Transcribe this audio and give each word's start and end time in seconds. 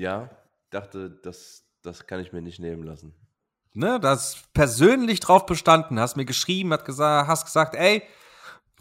Ja, 0.00 0.30
dachte, 0.70 1.10
das, 1.10 1.62
das 1.82 2.06
kann 2.06 2.20
ich 2.20 2.32
mir 2.32 2.40
nicht 2.40 2.58
nehmen 2.58 2.84
lassen. 2.84 3.14
Ne, 3.74 4.00
das 4.00 4.44
persönlich 4.54 5.20
drauf 5.20 5.44
bestanden, 5.44 6.00
hast 6.00 6.16
mir 6.16 6.24
geschrieben, 6.24 6.72
hat 6.72 6.86
gesagt, 6.86 7.28
hast 7.28 7.44
gesagt, 7.44 7.74
ey, 7.74 8.02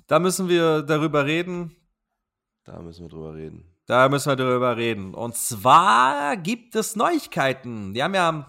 da 0.08 0.20
müssen 0.20 0.48
wir 0.48 0.82
darüber 0.82 1.26
reden. 1.26 1.76
Da 2.64 2.80
müssen 2.80 3.02
wir 3.02 3.10
drüber 3.10 3.36
reden. 3.36 3.66
Da 3.86 4.08
müssen 4.08 4.30
wir 4.30 4.38
darüber 4.38 4.78
reden. 4.78 5.14
Und 5.14 5.36
zwar 5.36 6.38
gibt 6.38 6.76
es 6.76 6.96
Neuigkeiten. 6.96 7.94
Wir 7.94 8.06
haben 8.06 8.16
ja 8.16 8.30
im 8.30 8.46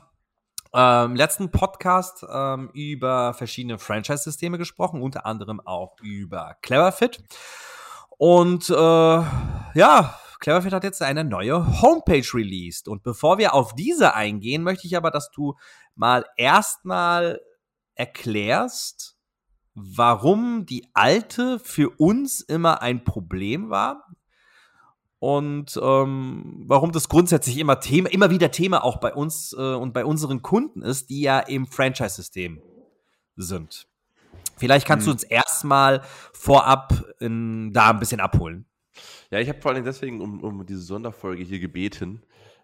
ähm, 0.72 1.16
letzten 1.16 1.50
Podcast 1.50 2.24
ähm, 2.32 2.70
über 2.72 3.34
verschiedene 3.34 3.80
Franchise-Systeme 3.80 4.58
gesprochen, 4.58 5.02
unter 5.02 5.26
anderem 5.26 5.60
auch 5.60 5.96
über 6.02 6.56
Cleverfit. 6.62 7.20
Und 8.16 8.70
äh, 8.70 8.74
ja, 8.74 10.19
Cleverfit 10.40 10.72
hat 10.72 10.84
jetzt 10.84 11.02
eine 11.02 11.22
neue 11.22 11.82
Homepage 11.82 12.26
released. 12.34 12.88
Und 12.88 13.02
bevor 13.02 13.38
wir 13.38 13.54
auf 13.54 13.74
diese 13.74 14.14
eingehen, 14.14 14.62
möchte 14.62 14.86
ich 14.86 14.96
aber, 14.96 15.10
dass 15.10 15.30
du 15.30 15.54
mal 15.94 16.24
erstmal 16.36 17.40
erklärst, 17.94 19.16
warum 19.74 20.66
die 20.66 20.88
alte 20.94 21.58
für 21.58 21.90
uns 21.90 22.40
immer 22.40 22.82
ein 22.82 23.04
Problem 23.04 23.70
war 23.70 24.06
und 25.18 25.78
ähm, 25.80 26.64
warum 26.66 26.92
das 26.92 27.10
grundsätzlich 27.10 27.58
immer 27.58 27.78
Thema, 27.78 28.10
immer 28.10 28.30
wieder 28.30 28.50
Thema 28.50 28.82
auch 28.82 28.96
bei 28.96 29.14
uns 29.14 29.52
äh, 29.52 29.74
und 29.74 29.92
bei 29.92 30.04
unseren 30.04 30.40
Kunden 30.40 30.82
ist, 30.82 31.10
die 31.10 31.20
ja 31.20 31.40
im 31.40 31.66
Franchise-System 31.66 32.62
sind. 33.36 33.86
Vielleicht 34.56 34.86
kannst 34.86 35.06
hm. 35.06 35.10
du 35.10 35.12
uns 35.12 35.22
erstmal 35.22 36.02
vorab 36.32 37.04
in, 37.20 37.72
da 37.72 37.90
ein 37.90 37.98
bisschen 37.98 38.20
abholen. 38.20 38.66
Ja, 39.30 39.38
ich 39.38 39.48
habe 39.48 39.60
vor 39.60 39.70
allem 39.70 39.84
deswegen 39.84 40.20
um, 40.20 40.42
um 40.42 40.66
diese 40.66 40.80
Sonderfolge 40.80 41.44
hier 41.44 41.60
gebeten, 41.60 42.22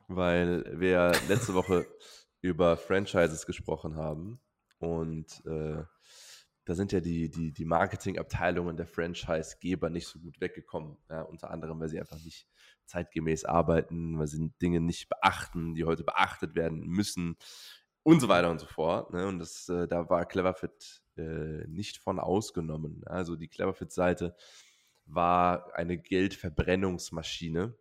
weil 0.08 0.64
wir 0.80 1.12
letzte 1.28 1.54
Woche 1.54 1.86
über 2.40 2.76
Franchises 2.76 3.46
gesprochen 3.46 3.96
haben 3.96 4.40
und 4.78 5.44
äh, 5.46 5.84
da 6.64 6.74
sind 6.74 6.90
ja 6.90 6.98
die, 6.98 7.30
die, 7.30 7.52
die 7.52 7.64
Marketingabteilungen 7.64 8.76
der 8.76 8.88
Franchisegeber 8.88 9.88
nicht 9.88 10.08
so 10.08 10.18
gut 10.18 10.40
weggekommen. 10.40 10.96
Ja, 11.08 11.22
unter 11.22 11.52
anderem, 11.52 11.78
weil 11.78 11.88
sie 11.88 12.00
einfach 12.00 12.20
nicht 12.24 12.48
zeitgemäß 12.86 13.44
arbeiten, 13.44 14.18
weil 14.18 14.26
sie 14.26 14.50
Dinge 14.60 14.80
nicht 14.80 15.08
beachten, 15.08 15.76
die 15.76 15.84
heute 15.84 16.02
beachtet 16.02 16.56
werden 16.56 16.80
müssen 16.80 17.36
und 18.02 18.18
so 18.18 18.26
weiter 18.28 18.50
und 18.50 18.58
so 18.58 18.66
fort. 18.66 19.12
Ne? 19.12 19.28
Und 19.28 19.38
das, 19.38 19.68
äh, 19.68 19.86
da 19.86 20.10
war 20.10 20.26
Cleverfit 20.26 21.02
äh, 21.16 21.64
nicht 21.68 21.98
von 21.98 22.18
ausgenommen. 22.18 23.02
Also 23.06 23.36
die 23.36 23.48
Cleverfit-Seite 23.48 24.34
war 25.06 25.74
eine 25.74 25.96
Geldverbrennungsmaschine. 25.98 27.74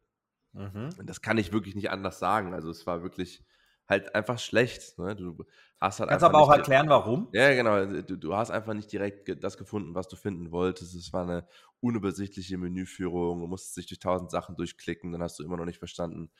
Mhm. 0.54 0.90
Und 0.98 1.10
das 1.10 1.22
kann 1.22 1.38
ich 1.38 1.52
wirklich 1.52 1.76
nicht 1.76 1.90
anders 1.90 2.20
sagen. 2.20 2.54
Also 2.54 2.70
es 2.70 2.88
war 2.88 3.04
wirklich 3.04 3.44
halt 3.88 4.16
einfach 4.16 4.40
schlecht. 4.40 4.98
Ne? 4.98 5.16
Du 5.16 5.46
hast 5.80 6.00
halt 6.00 6.10
Kannst 6.10 6.24
aber 6.26 6.40
auch 6.40 6.52
erklären, 6.52 6.90
warum? 6.90 7.30
Ja, 7.34 7.54
genau. 7.54 8.02
Du, 8.02 8.18
du, 8.18 8.36
hast 8.36 8.52
einfach 8.52 8.74
nicht 8.74 8.92
direkt 8.92 9.44
das 9.44 9.58
gefunden, 9.58 9.94
was 9.94 10.08
du 10.08 10.16
finden 10.16 10.52
wolltest. 10.52 10.96
Es 10.96 11.14
war 11.14 11.24
eine 11.24 11.48
unübersichtliche 11.82 12.58
Menüführung. 12.58 13.42
Du 13.42 13.48
musstest 13.48 13.78
dich 13.78 13.88
durch 13.88 14.00
tausend 14.00 14.32
Sachen 14.32 14.56
durchklicken. 14.56 15.12
Dann 15.12 15.22
hast 15.22 15.38
du 15.38 15.44
immer 15.44 15.58
noch 15.58 15.66
nicht 15.66 15.80
verstanden, 15.80 16.32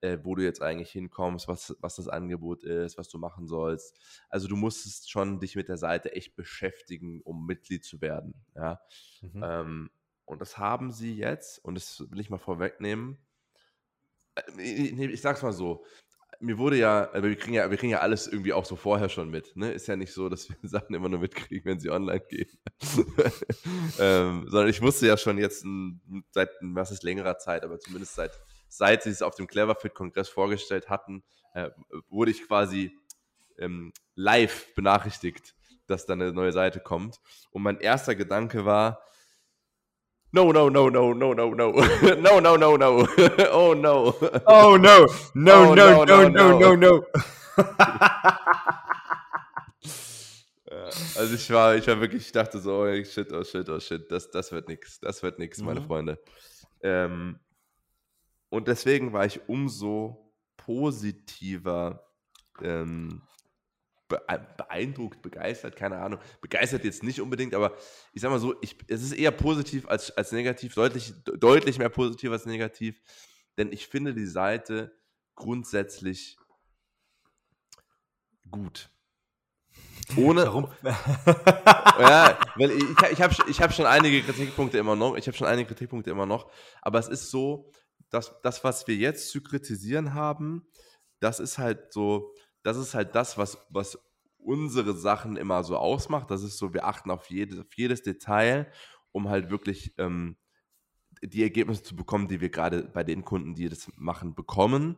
äh, 0.00 0.18
wo 0.22 0.34
du 0.34 0.42
jetzt 0.42 0.62
eigentlich 0.62 0.90
hinkommst, 0.92 1.48
was, 1.48 1.76
was 1.80 1.96
das 1.96 2.08
Angebot 2.08 2.64
ist, 2.64 2.96
was 2.96 3.08
du 3.08 3.18
machen 3.18 3.46
sollst. 3.46 3.98
Also 4.30 4.48
du 4.48 4.56
musstest 4.56 5.10
schon 5.10 5.40
dich 5.40 5.56
mit 5.56 5.68
der 5.68 5.78
Seite 5.78 6.12
echt 6.12 6.36
beschäftigen, 6.36 7.20
um 7.22 7.44
Mitglied 7.44 7.84
zu 7.84 8.00
werden. 8.00 8.34
Ja. 8.54 8.80
Mhm. 9.20 9.42
Ähm, 9.42 9.90
und 10.24 10.40
das 10.40 10.58
haben 10.58 10.90
sie 10.90 11.14
jetzt, 11.14 11.64
und 11.64 11.74
das 11.74 12.04
will 12.10 12.20
ich 12.20 12.30
mal 12.30 12.38
vorwegnehmen. 12.38 13.18
Äh, 14.34 14.62
ich, 14.62 14.98
ich 14.98 15.20
sag's 15.20 15.42
mal 15.42 15.52
so, 15.52 15.84
mir 16.40 16.58
wurde 16.58 16.76
ja, 16.76 17.04
also 17.10 17.28
wir 17.28 17.36
kriegen 17.36 17.54
ja, 17.54 17.70
wir 17.70 17.76
kriegen 17.76 17.92
ja 17.92 18.00
alles 18.00 18.26
irgendwie 18.26 18.52
auch 18.52 18.64
so 18.64 18.76
vorher 18.76 19.08
schon 19.08 19.30
mit. 19.30 19.56
Ne? 19.56 19.72
Ist 19.72 19.86
ja 19.86 19.96
nicht 19.96 20.12
so, 20.12 20.28
dass 20.28 20.48
wir 20.48 20.56
Sachen 20.62 20.94
immer 20.94 21.08
nur 21.08 21.20
mitkriegen, 21.20 21.64
wenn 21.64 21.80
sie 21.80 21.90
online 21.90 22.20
gehen. 22.28 22.50
ähm, 23.98 24.46
sondern 24.48 24.68
ich 24.68 24.82
wusste 24.82 25.06
ja 25.06 25.16
schon 25.16 25.38
jetzt 25.38 25.64
ein, 25.64 26.24
seit 26.30 26.50
was 26.60 26.90
ist 26.90 27.02
längerer 27.02 27.38
Zeit, 27.38 27.64
aber 27.64 27.78
zumindest 27.78 28.14
seit, 28.14 28.32
seit 28.68 29.02
sie 29.02 29.10
es 29.10 29.22
auf 29.22 29.34
dem 29.34 29.46
Cleverfit-Kongress 29.46 30.28
vorgestellt 30.28 30.88
hatten, 30.88 31.22
äh, 31.54 31.70
wurde 32.08 32.30
ich 32.30 32.46
quasi 32.46 32.96
ähm, 33.58 33.92
live 34.14 34.74
benachrichtigt, 34.74 35.54
dass 35.86 36.06
da 36.06 36.14
eine 36.14 36.32
neue 36.32 36.52
Seite 36.52 36.80
kommt. 36.80 37.20
Und 37.50 37.62
mein 37.62 37.78
erster 37.78 38.14
Gedanke 38.14 38.64
war, 38.64 39.02
No, 40.34 40.50
no, 40.50 40.68
no, 40.68 40.90
no, 40.90 41.12
no, 41.12 41.32
no, 41.32 41.54
no. 41.54 41.70
No, 42.20 42.40
no, 42.40 42.56
no, 42.56 42.76
no. 42.76 43.06
Oh 43.52 43.72
no. 43.72 44.16
Oh 44.46 44.76
no. 44.76 45.06
No, 45.32 45.70
oh, 45.70 45.74
no, 45.76 46.04
no, 46.04 46.28
no, 46.28 46.28
no, 46.28 46.58
no, 46.58 46.74
no. 46.74 47.04
Äh, 50.66 50.90
also 51.18 51.34
ich 51.34 51.50
war, 51.50 51.76
ich 51.76 51.86
war 51.86 52.00
wirklich, 52.00 52.26
ich 52.26 52.32
dachte 52.32 52.58
so, 52.58 52.82
oh 52.82 53.04
shit, 53.04 53.32
oh 53.32 53.44
shit, 53.44 53.68
oh 53.68 53.78
shit, 53.78 54.10
das, 54.10 54.28
das 54.30 54.50
wird 54.50 54.66
nix, 54.66 54.98
das 54.98 55.22
wird 55.22 55.38
nix, 55.38 55.58
mhm. 55.58 55.66
meine 55.66 55.82
Freunde. 55.82 56.18
Ähm, 56.82 57.38
und 58.48 58.66
deswegen 58.66 59.12
war 59.12 59.26
ich 59.26 59.40
umso 59.46 60.32
positiver 60.56 62.08
ähm, 62.60 63.22
beeindruckt, 64.56 65.22
begeistert, 65.22 65.76
keine 65.76 65.98
Ahnung. 65.98 66.20
Begeistert 66.40 66.84
jetzt 66.84 67.02
nicht 67.02 67.20
unbedingt, 67.20 67.54
aber 67.54 67.76
ich 68.12 68.22
sag 68.22 68.30
mal 68.30 68.38
so, 68.38 68.54
ich, 68.60 68.76
es 68.88 69.02
ist 69.02 69.12
eher 69.12 69.30
positiv 69.30 69.88
als, 69.88 70.10
als 70.16 70.32
negativ, 70.32 70.74
deutlich, 70.74 71.12
deutlich 71.24 71.78
mehr 71.78 71.88
positiv 71.88 72.30
als 72.30 72.46
negativ, 72.46 73.00
denn 73.56 73.72
ich 73.72 73.86
finde 73.86 74.14
die 74.14 74.26
Seite 74.26 74.96
grundsätzlich 75.34 76.36
gut. 78.50 78.90
Ohne. 80.16 80.42
Warum? 80.46 80.68
ja, 80.82 82.38
weil 82.56 82.70
ich, 82.70 82.84
ich 83.12 83.22
habe 83.22 83.34
ich 83.48 83.60
hab 83.60 83.72
schon 83.72 83.86
einige 83.86 84.22
Kritikpunkte 84.22 84.78
immer 84.78 84.96
noch. 84.96 85.16
Ich 85.16 85.26
habe 85.26 85.36
schon 85.36 85.46
einige 85.46 85.68
Kritikpunkte 85.68 86.10
immer 86.10 86.26
noch. 86.26 86.50
Aber 86.82 86.98
es 86.98 87.08
ist 87.08 87.30
so, 87.30 87.70
dass 88.10 88.34
das, 88.42 88.62
was 88.64 88.86
wir 88.86 88.96
jetzt 88.96 89.30
zu 89.30 89.42
kritisieren 89.42 90.14
haben, 90.14 90.66
das 91.20 91.40
ist 91.40 91.58
halt 91.58 91.92
so, 91.92 92.34
das 92.62 92.76
ist 92.76 92.94
halt 92.94 93.14
das, 93.14 93.38
was, 93.38 93.58
was 93.70 93.98
unsere 94.44 94.94
Sachen 94.94 95.36
immer 95.36 95.64
so 95.64 95.76
ausmacht. 95.76 96.30
Das 96.30 96.42
ist 96.42 96.58
so, 96.58 96.74
wir 96.74 96.84
achten 96.84 97.10
auf 97.10 97.30
jedes, 97.30 97.58
auf 97.58 97.72
jedes 97.74 98.02
Detail, 98.02 98.70
um 99.12 99.28
halt 99.28 99.50
wirklich 99.50 99.94
ähm, 99.98 100.36
die 101.22 101.42
Ergebnisse 101.42 101.82
zu 101.82 101.96
bekommen, 101.96 102.28
die 102.28 102.40
wir 102.40 102.50
gerade 102.50 102.84
bei 102.84 103.04
den 103.04 103.24
Kunden, 103.24 103.54
die 103.54 103.68
das 103.68 103.90
machen, 103.96 104.34
bekommen. 104.34 104.96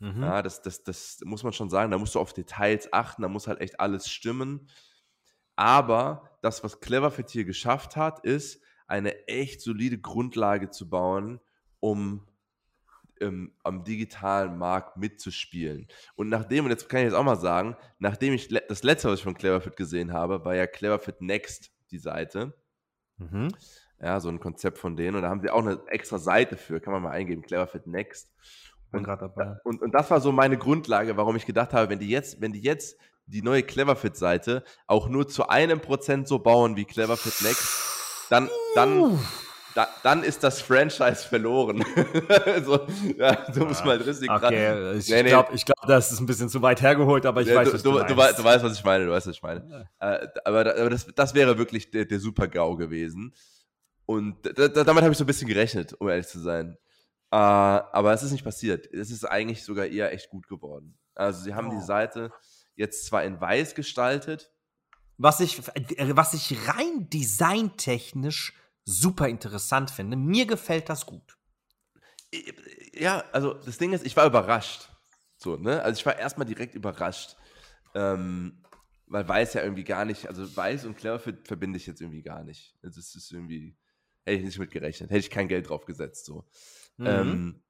Mhm. 0.00 0.22
Ja, 0.22 0.42
das, 0.42 0.62
das, 0.62 0.82
das 0.84 1.20
muss 1.24 1.42
man 1.42 1.52
schon 1.52 1.70
sagen. 1.70 1.90
Da 1.90 1.98
musst 1.98 2.14
du 2.14 2.20
auf 2.20 2.32
Details 2.32 2.92
achten, 2.92 3.22
da 3.22 3.28
muss 3.28 3.46
halt 3.46 3.60
echt 3.60 3.80
alles 3.80 4.08
stimmen. 4.08 4.68
Aber 5.56 6.38
das, 6.42 6.62
was 6.62 6.80
Cleverfit 6.80 7.30
hier 7.30 7.44
geschafft 7.44 7.96
hat, 7.96 8.24
ist, 8.24 8.62
eine 8.86 9.28
echt 9.28 9.60
solide 9.60 9.98
Grundlage 9.98 10.70
zu 10.70 10.88
bauen, 10.88 11.40
um 11.80 12.26
ähm, 13.20 13.52
am 13.62 13.84
digitalen 13.84 14.58
Markt 14.58 14.96
mitzuspielen. 14.96 15.88
Und 16.14 16.28
nachdem, 16.28 16.64
und 16.64 16.70
jetzt 16.70 16.88
kann 16.88 17.00
ich 17.00 17.06
jetzt 17.06 17.14
auch 17.14 17.24
mal 17.24 17.36
sagen, 17.36 17.76
nachdem 17.98 18.34
ich 18.34 18.50
le 18.50 18.62
das 18.68 18.82
letzte, 18.82 19.08
was 19.08 19.18
ich 19.18 19.24
von 19.24 19.34
Cleverfit 19.34 19.76
gesehen 19.76 20.12
habe, 20.12 20.44
war 20.44 20.54
ja 20.54 20.66
Cleverfit 20.66 21.20
Next 21.20 21.70
die 21.90 21.98
Seite. 21.98 22.54
Mhm. 23.18 23.48
Ja, 24.00 24.20
so 24.20 24.28
ein 24.28 24.40
Konzept 24.40 24.78
von 24.78 24.96
denen. 24.96 25.16
Und 25.16 25.22
da 25.22 25.28
haben 25.28 25.40
sie 25.40 25.50
auch 25.50 25.62
eine 25.62 25.80
extra 25.88 26.18
Seite 26.18 26.56
für, 26.56 26.80
kann 26.80 26.92
man 26.92 27.02
mal 27.02 27.10
eingeben, 27.10 27.42
Cleverfit 27.42 27.86
Next. 27.86 28.32
Und, 28.92 29.06
und, 29.64 29.82
und 29.82 29.92
das 29.92 30.10
war 30.10 30.20
so 30.20 30.32
meine 30.32 30.56
Grundlage, 30.56 31.16
warum 31.16 31.36
ich 31.36 31.44
gedacht 31.44 31.72
habe, 31.72 31.90
wenn 31.90 31.98
die 31.98 32.08
jetzt, 32.08 32.40
wenn 32.40 32.52
die 32.52 32.62
jetzt 32.62 32.98
die 33.26 33.42
neue 33.42 33.62
Cleverfit-Seite 33.62 34.64
auch 34.86 35.08
nur 35.08 35.28
zu 35.28 35.48
einem 35.48 35.80
Prozent 35.80 36.26
so 36.26 36.38
bauen 36.38 36.76
wie 36.76 36.86
Cleverfit 36.86 37.42
Next, 37.42 38.28
dann, 38.30 38.48
dann, 38.74 39.18
da, 39.78 39.88
dann 40.02 40.24
ist 40.24 40.42
das 40.42 40.60
Franchise 40.60 41.24
verloren. 41.28 41.84
so, 42.64 42.84
ja, 43.16 43.46
so 43.52 43.64
muss 43.64 43.78
man 43.84 43.90
halt 43.90 44.06
richtig 44.08 44.28
okay, 44.28 44.98
Ich 44.98 45.08
nee, 45.08 45.22
glaube, 45.22 45.54
nee. 45.54 45.62
glaub, 45.64 45.86
das 45.86 46.10
ist 46.10 46.18
ein 46.18 46.26
bisschen 46.26 46.48
zu 46.48 46.60
weit 46.62 46.82
hergeholt, 46.82 47.24
aber 47.24 47.42
ich 47.42 47.46
ja, 47.46 47.54
weiß, 47.54 47.68
du, 47.68 47.74
was 47.74 47.82
du, 47.84 47.92
du, 47.92 48.04
du, 48.04 48.16
weißt, 48.16 48.40
du 48.40 48.42
weißt, 48.42 48.64
was 48.64 48.76
ich 48.76 48.82
meine. 48.82 49.04
Du 49.04 49.12
weißt, 49.12 49.28
was 49.28 49.36
ich 49.36 49.42
meine. 49.42 49.88
Ja. 50.00 50.14
Äh, 50.14 50.28
aber, 50.44 50.60
aber 50.60 50.90
das, 50.90 51.06
das 51.14 51.32
wäre 51.32 51.58
wirklich 51.58 51.92
der, 51.92 52.06
der 52.06 52.18
Super-GAU 52.18 52.74
gewesen. 52.74 53.32
Und 54.04 54.44
da, 54.44 54.66
da, 54.66 54.82
damit 54.82 55.04
habe 55.04 55.12
ich 55.12 55.18
so 55.18 55.22
ein 55.22 55.28
bisschen 55.28 55.46
gerechnet, 55.46 55.94
um 56.00 56.08
ehrlich 56.08 56.26
zu 56.26 56.40
sein. 56.40 56.76
Äh, 57.30 57.36
aber 57.36 58.12
es 58.12 58.24
ist 58.24 58.32
nicht 58.32 58.42
passiert. 58.44 58.92
Es 58.92 59.12
ist 59.12 59.24
eigentlich 59.24 59.62
sogar 59.62 59.86
eher 59.86 60.12
echt 60.12 60.28
gut 60.30 60.48
geworden. 60.48 60.98
Also 61.14 61.40
sie 61.44 61.54
haben 61.54 61.68
Oh. 61.68 61.78
die 61.78 61.86
Seite 61.86 62.32
jetzt 62.74 63.06
zwar 63.06 63.22
in 63.22 63.40
weiß 63.40 63.76
gestaltet, 63.76 64.50
Was 65.18 65.38
ich, 65.38 65.60
äh, 65.76 66.16
was 66.16 66.34
ich 66.34 66.66
rein 66.66 67.08
designtechnisch 67.10 68.54
super 68.88 69.28
interessant 69.28 69.90
finde. 69.90 70.16
Mir 70.16 70.46
gefällt 70.46 70.88
das 70.88 71.04
gut. 71.04 71.36
Ja, 72.94 73.24
also 73.32 73.54
das 73.54 73.78
Ding 73.78 73.92
ist, 73.92 74.04
ich 74.04 74.16
war 74.16 74.26
überrascht. 74.26 74.88
So, 75.36 75.56
ne? 75.56 75.82
Also 75.82 75.98
ich 75.98 76.06
war 76.06 76.18
erstmal 76.18 76.46
direkt 76.46 76.74
überrascht. 76.74 77.36
Ähm, 77.94 78.64
weil 79.06 79.26
weiß 79.26 79.54
ja 79.54 79.62
irgendwie 79.62 79.84
gar 79.84 80.04
nicht, 80.04 80.26
also 80.26 80.56
weiß 80.56 80.84
und 80.84 80.96
Cleverfit 80.96 81.46
verbinde 81.46 81.78
ich 81.78 81.86
jetzt 81.86 82.00
irgendwie 82.00 82.22
gar 82.22 82.44
nicht. 82.44 82.76
Also 82.82 83.00
es 83.00 83.14
ist 83.14 83.32
irgendwie, 83.32 83.76
hätte 84.24 84.38
ich 84.38 84.44
nicht 84.44 84.58
mit 84.58 84.70
gerechnet, 84.70 85.10
hätte 85.10 85.20
ich 85.20 85.30
kein 85.30 85.48
Geld 85.48 85.68
drauf 85.68 85.86
gesetzt. 85.86 86.26
So. 86.26 86.46
Mhm. 86.96 87.06
Ähm, 87.06 87.62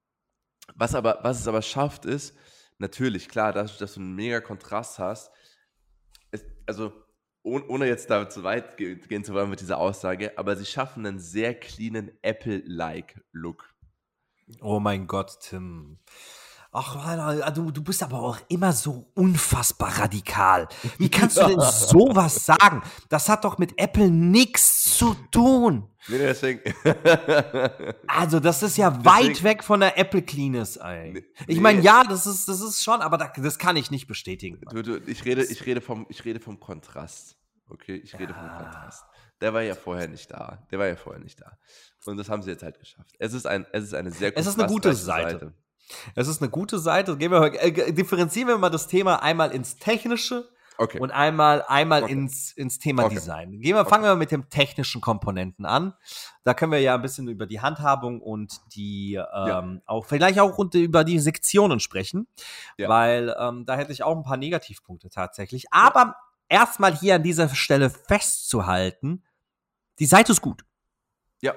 was, 0.75 0.95
aber, 0.95 1.21
was 1.23 1.41
es 1.41 1.49
aber 1.49 1.63
schafft, 1.63 2.05
ist, 2.05 2.37
natürlich, 2.79 3.29
klar, 3.29 3.53
dass, 3.53 3.79
dass 3.79 3.95
du 3.95 4.01
einen 4.01 4.15
mega 4.15 4.41
Kontrast 4.41 4.99
hast. 4.99 5.31
Es, 6.31 6.45
also, 6.67 6.93
ohne, 7.43 7.87
jetzt 7.87 8.11
da 8.11 8.29
zu 8.29 8.43
weit 8.45 8.77
ge 8.77 8.97
gehen 8.97 9.25
zu 9.25 9.35
wollen 9.35 9.51
mit 9.51 9.61
dieser 9.61 9.79
Aussage, 9.79 10.37
aber 10.37 10.57
sie 10.57 10.67
schaffen 10.67 11.07
einen 11.07 11.19
sehr 11.19 11.55
cleanen 11.55 12.11
Apple-like 12.23 13.23
Look. 13.33 13.75
Oh 14.61 14.81
mein 14.81 15.07
Gott, 15.07 15.39
Tim. 15.41 15.99
Ach, 16.71 16.95
Mann, 16.97 17.55
du, 17.55 17.71
du 17.71 17.83
bist 17.83 18.03
aber 18.03 18.21
auch 18.21 18.39
immer 18.49 18.73
so 18.73 19.11
unfassbar 19.15 19.99
radikal. 19.99 20.69
Wie 20.99 21.11
kannst 21.11 21.39
du 21.39 21.47
denn 21.47 21.61
sowas 21.61 22.45
sagen? 22.45 22.83
Das 23.09 23.29
hat 23.29 23.45
doch 23.45 23.57
mit 23.57 23.79
Apple 23.79 24.11
nichts 24.11 24.97
zu 24.97 25.15
tun. 25.31 25.89
Nee, 26.09 26.19
deswegen. 26.19 26.61
Also, 28.07 28.41
das 28.41 28.63
ist 28.63 28.77
ja 28.77 29.05
weit 29.05 29.29
Deswegen- 29.29 29.45
weg 29.45 29.65
von 29.65 29.81
der 29.81 29.99
Apple 29.99 30.23
Cleanness, 30.23 30.77
ey. 30.77 31.13
Nee, 31.13 31.25
Ich 31.47 31.61
meine, 31.61 31.81
ja, 31.81 32.03
das 32.05 32.27
ist, 32.27 32.49
das 32.49 32.61
ist 32.61 32.83
schon, 32.83 33.01
aber 33.01 33.19
da, 33.19 33.33
das 33.37 33.59
kann 33.59 33.77
ich 33.77 33.91
nicht 33.91 34.07
bestätigen. 34.07 34.61
du, 34.71 34.83
du, 34.83 34.97
ich, 35.07 35.25
rede, 35.25 35.45
ich, 35.45 35.67
rede 35.67 35.81
vom, 35.81 36.07
ich 36.09 36.25
rede 36.25 36.41
vom 36.41 36.59
Kontrast. 36.59 37.37
Okay, 37.69 37.97
ich 37.97 38.19
rede 38.19 38.33
vom 38.35 38.49
Kontrast. 38.49 39.05
Der 39.41 39.53
war 39.55 39.63
ja 39.63 39.75
vorher 39.75 40.09
nicht 40.09 40.31
da. 40.31 40.67
Der 40.71 40.79
war 40.79 40.87
ja 40.87 40.97
vorher 40.97 41.23
nicht 41.23 41.41
da. 41.41 41.59
Und 42.07 42.17
das 42.17 42.29
haben 42.29 42.43
sie 42.43 42.51
jetzt 42.51 42.63
halt 42.63 42.79
geschafft. 42.81 43.15
Es 43.19 43.35
ist, 43.35 43.47
ein, 43.47 43.67
es 43.73 43.85
ist 43.85 43.95
eine 43.95 44.11
sehr 44.11 44.37
Es 44.37 44.47
ist 44.47 44.59
eine 44.59 44.67
gute 44.69 44.89
kontrastreiche 44.89 45.31
Seite. 45.39 45.55
Es 46.15 46.29
ist 46.29 46.43
eine 46.43 46.51
gute 46.51 46.79
Seite. 46.79 47.19
Wir, 47.21 47.31
äh, 47.63 47.93
differenzieren 47.93 48.49
wir 48.49 48.59
mal 48.59 48.71
das 48.71 48.89
Thema 48.89 49.23
einmal 49.23 49.53
ins 49.53 49.77
Technische 49.77 50.49
Okay. 50.81 51.01
und 51.01 51.11
einmal, 51.11 51.63
einmal 51.67 52.05
Okay. 52.05 52.13
ins, 52.13 52.53
ins 52.53 52.79
Thema 52.79 53.05
Okay. 53.05 53.17
Design. 53.17 53.61
Gehen 53.61 53.75
wir, 53.75 53.85
fangen 53.85 54.05
wir 54.05 54.15
mit 54.15 54.31
dem 54.31 54.49
technischen 54.49 55.01
Komponenten 55.01 55.67
an. 55.67 55.93
Da 56.45 56.55
können 56.55 56.71
wir 56.73 56.81
ja 56.81 56.95
ein 56.95 57.03
bisschen 57.03 57.27
über 57.29 57.47
die 57.47 57.61
Handhabung 57.61 58.21
und 58.23 58.61
die 58.75 59.21
ähm, 59.35 59.83
auch 59.87 60.07
vielleicht 60.07 60.39
auch 60.39 60.57
über 60.75 61.03
die 61.05 61.19
Sektionen 61.19 61.81
sprechen, 61.81 62.29
Ja. 62.77 62.89
weil 62.89 63.35
ähm, 63.39 63.67
da 63.67 63.77
hätte 63.77 63.93
ich 63.93 64.05
auch 64.05 64.17
ein 64.17 64.23
paar 64.23 64.37
Negativpunkte 64.37 65.11
tatsächlich. 65.11 65.67
Aber 65.73 66.15
erstmal 66.49 66.97
hier 66.97 67.17
an 67.17 67.23
dieser 67.25 67.49
Stelle 67.49 67.91
festzuhalten, 67.91 69.25
die 69.99 70.07
Seite 70.07 70.31
ist 70.33 70.41
gut. 70.41 70.65
ja, 71.43 71.55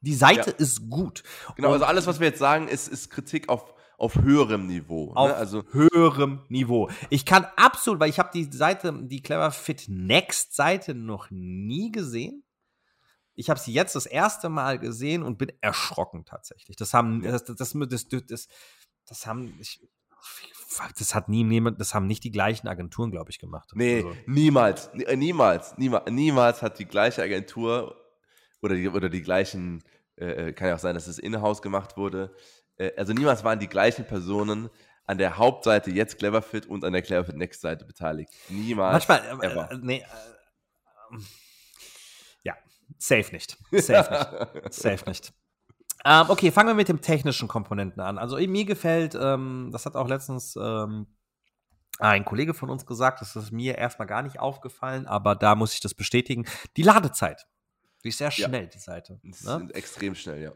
Die 0.00 0.14
Seite 0.14 0.50
Ja. 0.52 0.56
ist 0.56 0.88
gut. 0.88 1.22
genau. 1.56 1.68
Und 1.68 1.74
Also 1.74 1.84
alles, 1.84 2.06
was 2.06 2.20
wir 2.20 2.28
jetzt 2.28 2.38
sagen, 2.38 2.68
ist, 2.68 2.88
ist 2.88 3.10
Kritik 3.10 3.50
auf, 3.50 3.74
auf 4.00 4.16
höherem 4.16 4.66
Niveau. 4.66 5.12
auf 5.14 5.28
ne? 5.28 5.34
Also, 5.36 5.62
höherem 5.72 6.40
Niveau. 6.48 6.88
Ich 7.10 7.26
kann 7.26 7.46
absolut, 7.56 8.00
weil 8.00 8.08
ich 8.08 8.18
habe 8.18 8.30
die 8.32 8.44
Seite, 8.44 8.92
die 9.02 9.20
Clever 9.22 9.50
Fit 9.50 9.84
Next 9.88 10.56
Seite 10.56 10.94
noch 10.94 11.30
nie 11.30 11.92
gesehen. 11.92 12.42
Ich 13.34 13.50
habe 13.50 13.60
sie 13.60 13.72
jetzt 13.72 13.94
das 13.94 14.06
erste 14.06 14.48
Mal 14.48 14.78
gesehen 14.78 15.22
und 15.22 15.36
bin 15.38 15.52
erschrocken 15.60 16.24
tatsächlich. 16.24 16.76
Das 16.76 16.94
haben, 16.94 17.22
das, 17.22 17.44
das, 17.44 17.56
das, 17.56 18.08
das, 18.08 18.48
das, 19.06 19.26
haben, 19.26 19.54
ich, 19.60 19.80
das 20.98 21.14
hat 21.14 21.28
nie 21.28 21.44
jemand, 21.50 21.78
das 21.80 21.94
haben 21.94 22.06
nicht 22.06 22.24
die 22.24 22.32
gleichen 22.32 22.68
Agenturen, 22.68 23.10
glaube 23.10 23.30
ich, 23.30 23.38
gemacht. 23.38 23.70
nee, 23.74 23.96
Also, 24.02 24.16
niemals, 24.26 24.92
nie- 24.94 25.04
äh, 25.04 25.16
niemals, 25.16 25.76
niemals, 25.76 26.10
niemals 26.10 26.62
hat 26.62 26.78
die 26.78 26.86
gleiche 26.86 27.22
Agentur 27.22 27.96
oder 28.62 28.74
die, 28.74 28.88
oder 28.88 29.10
die 29.10 29.22
gleichen, 29.22 29.82
äh, 30.16 30.48
äh, 30.48 30.52
kann 30.54 30.68
ja 30.68 30.74
auch 30.74 30.80
sein, 30.80 30.94
dass 30.94 31.06
es 31.06 31.18
in-house 31.18 31.60
gemacht 31.62 31.96
wurde, 31.96 32.34
äh, 32.80 32.92
also 32.96 33.12
niemals 33.12 33.44
waren 33.44 33.58
die 33.58 33.68
gleichen 33.68 34.04
Personen 34.06 34.70
an 35.06 35.18
der 35.18 35.36
Hauptseite 35.38 35.90
jetzt 35.90 36.18
Cleverfit 36.18 36.66
und 36.66 36.84
an 36.84 36.92
der 36.92 37.02
Cleverfit 37.02 37.36
Next 37.36 37.60
Seite 37.60 37.84
beteiligt. 37.84 38.32
Niemals. 38.48 39.08
manchmal, 39.08 39.40
äh, 39.42 39.74
äh, 39.74 39.78
nee, 39.82 39.98
äh, 39.98 41.18
ja, 42.44 42.54
safe 42.98 43.32
nicht, 43.32 43.56
safe 43.72 44.10
nicht. 44.12 44.72
Safe 44.72 45.08
nicht. 45.08 45.32
Ähm, 46.04 46.26
okay, 46.28 46.50
fangen 46.50 46.68
wir 46.68 46.74
mit 46.74 46.88
dem 46.88 47.00
technischen 47.02 47.46
Komponenten 47.48 48.00
an. 48.00 48.16
Also 48.18 48.36
mir 48.38 48.64
gefällt, 48.64 49.14
ähm, 49.20 49.68
das 49.72 49.84
hat 49.84 49.96
auch 49.96 50.08
letztens 50.08 50.56
ähm, 50.56 51.06
ein 51.98 52.24
Kollege 52.24 52.54
von 52.54 52.70
uns 52.70 52.86
gesagt, 52.86 53.20
das 53.20 53.36
ist 53.36 53.50
mir 53.52 53.76
erstmal 53.76 54.08
gar 54.08 54.22
nicht 54.22 54.40
aufgefallen, 54.40 55.06
aber 55.06 55.34
da 55.34 55.54
muss 55.54 55.74
ich 55.74 55.80
das 55.80 55.92
bestätigen. 55.94 56.46
Die 56.76 56.82
Ladezeit. 56.82 57.46
Die 58.02 58.08
ist 58.08 58.18
sehr 58.18 58.30
Ja. 58.30 58.48
schnell, 58.48 58.66
die 58.68 58.78
Seite. 58.78 59.20
Ne? 59.22 59.68
extrem 59.74 60.14
schnell, 60.14 60.40
ja. 60.40 60.52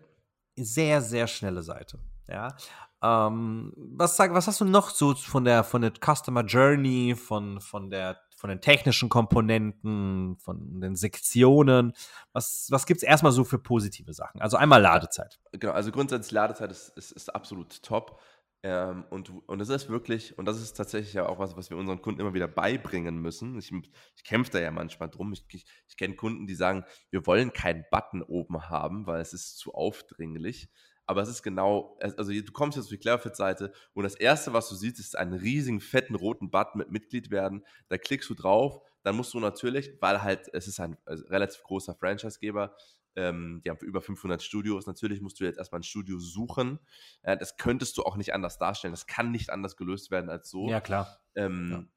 Sehr, 0.56 1.02
sehr 1.02 1.26
schnelle 1.26 1.62
Seite. 1.62 1.98
Ja. 2.28 2.56
Ähm, 3.02 3.72
was, 3.76 4.16
sag, 4.16 4.32
was 4.32 4.46
hast 4.46 4.60
du 4.60 4.64
noch 4.64 4.90
so 4.90 5.14
von 5.14 5.44
der, 5.44 5.62
von 5.62 5.82
der 5.82 5.92
Customer 5.92 6.42
Journey, 6.42 7.14
von, 7.14 7.60
von, 7.60 7.90
der, 7.90 8.18
von 8.36 8.48
den 8.48 8.60
technischen 8.60 9.08
Komponenten, 9.08 10.36
von 10.38 10.80
den 10.80 10.96
Sektionen? 10.96 11.92
Was, 12.32 12.68
was 12.70 12.86
gibt 12.86 12.98
es 12.98 13.02
erstmal 13.02 13.32
so 13.32 13.44
für 13.44 13.58
positive 13.58 14.14
Sachen? 14.14 14.40
Also 14.40 14.56
einmal 14.56 14.80
Ladezeit. 14.80 15.38
Genau, 15.52 15.72
also 15.72 15.92
grundsätzlich 15.92 16.32
Ladezeit 16.32 16.70
ist, 16.70 16.96
ist, 16.96 17.12
ist 17.12 17.34
absolut 17.34 17.82
top. 17.82 18.20
Ähm, 18.62 19.04
und, 19.10 19.30
und 19.46 19.58
das 19.58 19.68
ist 19.68 19.90
wirklich, 19.90 20.38
und 20.38 20.46
das 20.46 20.58
ist 20.58 20.72
tatsächlich 20.72 21.12
ja 21.12 21.28
auch 21.28 21.38
was, 21.38 21.54
was 21.54 21.68
wir 21.68 21.76
unseren 21.76 22.00
Kunden 22.00 22.22
immer 22.22 22.32
wieder 22.32 22.48
beibringen 22.48 23.18
müssen. 23.18 23.58
Ich, 23.58 23.70
ich 24.16 24.24
kämpfe 24.24 24.52
da 24.52 24.58
ja 24.60 24.70
manchmal 24.70 25.10
drum. 25.10 25.34
Ich, 25.34 25.44
ich, 25.50 25.66
ich 25.86 25.96
kenne 25.98 26.16
Kunden, 26.16 26.46
die 26.46 26.54
sagen, 26.54 26.84
wir 27.10 27.26
wollen 27.26 27.52
keinen 27.52 27.84
Button 27.90 28.22
oben 28.22 28.70
haben, 28.70 29.06
weil 29.06 29.20
es 29.20 29.34
ist 29.34 29.58
zu 29.58 29.74
aufdringlich. 29.74 30.70
Aber 31.06 31.22
es 31.22 31.28
ist 31.28 31.42
genau, 31.42 31.98
also 32.00 32.32
du 32.32 32.52
kommst 32.52 32.76
jetzt 32.76 32.86
auf 32.86 32.90
die 32.90 32.98
Cleverfit-Seite 32.98 33.72
und 33.92 34.04
das 34.04 34.14
erste, 34.14 34.52
was 34.52 34.68
du 34.68 34.74
siehst, 34.74 34.98
ist 34.98 35.16
einen 35.16 35.34
riesigen, 35.34 35.80
fetten, 35.80 36.14
roten 36.14 36.50
Button 36.50 36.78
mit 36.78 36.90
Mitglied 36.90 37.30
werden. 37.30 37.64
Da 37.88 37.98
klickst 37.98 38.30
du 38.30 38.34
drauf, 38.34 38.80
dann 39.02 39.16
musst 39.16 39.34
du 39.34 39.40
natürlich, 39.40 39.92
weil 40.00 40.22
halt, 40.22 40.48
es 40.52 40.66
ist 40.66 40.80
ein 40.80 40.96
also 41.04 41.26
relativ 41.26 41.62
großer 41.62 41.94
Franchisegeber, 41.94 42.74
ähm, 43.16 43.62
die 43.64 43.70
haben 43.70 43.78
über 43.78 44.00
500 44.00 44.42
Studios. 44.42 44.86
Natürlich 44.86 45.20
musst 45.20 45.38
du 45.40 45.44
jetzt 45.44 45.58
erstmal 45.58 45.80
ein 45.80 45.84
Studio 45.84 46.18
suchen. 46.18 46.80
Ja, 47.22 47.36
das 47.36 47.56
könntest 47.56 47.96
du 47.96 48.02
auch 48.02 48.16
nicht 48.16 48.34
anders 48.34 48.58
darstellen. 48.58 48.92
Das 48.92 49.06
kann 49.06 49.30
nicht 49.30 49.50
anders 49.50 49.76
gelöst 49.76 50.10
werden 50.10 50.30
als 50.30 50.50
so. 50.50 50.68
klar. 50.80 51.20
Ähm, 51.36 51.90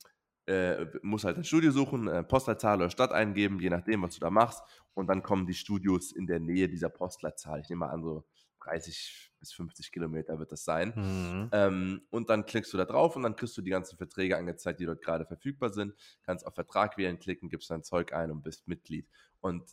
äh, 0.47 0.85
musst 1.01 1.25
halt 1.25 1.37
ein 1.37 1.43
Studio 1.43 1.71
suchen, 1.71 2.07
äh, 2.07 2.23
Postleitzahl 2.23 2.77
oder 2.77 2.89
Stadt 2.89 3.11
eingeben, 3.11 3.59
je 3.59 3.69
nachdem, 3.69 4.01
was 4.01 4.13
du 4.15 4.19
da 4.19 4.29
machst. 4.29 4.63
Und 4.93 5.07
dann 5.07 5.21
kommen 5.21 5.45
die 5.45 5.53
Studios 5.53 6.11
in 6.11 6.25
der 6.25 6.39
Nähe 6.39 6.67
dieser 6.67 6.89
Postleitzahl. 6.89 7.59
Ich 7.59 7.69
nehme 7.69 7.79
mal 7.81 7.91
an, 7.91 8.01
so 8.01 8.25
30 8.63 9.31
bis 9.39 9.53
50 9.53 9.91
Kilometer 9.91 10.39
wird 10.39 10.51
das 10.51 10.63
sein. 10.63 10.93
Mhm. 10.95 11.49
Ähm, 11.51 12.01
und 12.09 12.29
dann 12.29 12.45
klickst 12.45 12.73
du 12.73 12.77
da 12.77 12.85
drauf 12.85 13.15
und 13.15 13.23
dann 13.23 13.35
kriegst 13.35 13.55
du 13.57 13.61
die 13.61 13.69
ganzen 13.69 13.97
Verträge 13.97 14.37
angezeigt, 14.37 14.79
die 14.79 14.85
dort 14.85 15.01
gerade 15.01 15.25
verfügbar 15.25 15.69
sind. 15.69 15.93
Kannst 16.23 16.45
auf 16.45 16.55
Vertrag 16.55 16.97
wählen, 16.97 17.19
klicken, 17.19 17.49
gibst 17.49 17.69
dein 17.69 17.83
Zeug 17.83 18.13
ein 18.13 18.31
und 18.31 18.41
bist 18.41 18.67
Mitglied. 18.67 19.07
Und 19.39 19.63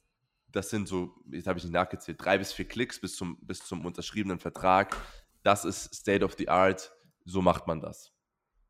das 0.49 0.71
sind 0.71 0.87
so, 0.87 1.15
jetzt 1.31 1.47
habe 1.47 1.59
ich 1.59 1.65
nicht 1.65 1.73
nachgezählt, 1.73 2.19
drei 2.21 2.39
bis 2.39 2.53
vier 2.53 2.67
Klicks 2.67 3.01
bis 3.01 3.17
zum, 3.17 3.39
bis 3.41 3.61
zum 3.61 3.85
unterschriebenen 3.87 4.39
Vertrag. 4.39 4.95
Das 5.43 5.65
ist 5.65 5.95
State 5.95 6.25
of 6.25 6.35
the 6.39 6.49
Art. 6.49 6.93
So 7.25 7.43
macht 7.43 7.67
man 7.67 7.81
das. 7.81 8.13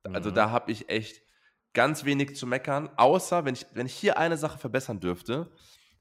Also 0.04 0.30
Mhm. 0.30 0.34
da 0.34 0.50
habe 0.50 0.70
ich 0.70 0.88
echt 0.88 1.23
ganz 1.74 2.04
wenig 2.04 2.36
zu 2.36 2.46
meckern, 2.46 2.88
außer 2.96 3.44
wenn 3.44 3.54
ich, 3.54 3.66
wenn 3.74 3.86
ich 3.86 3.94
hier 3.94 4.18
eine 4.18 4.36
Sache 4.36 4.58
verbessern 4.58 5.00
dürfte, 5.00 5.50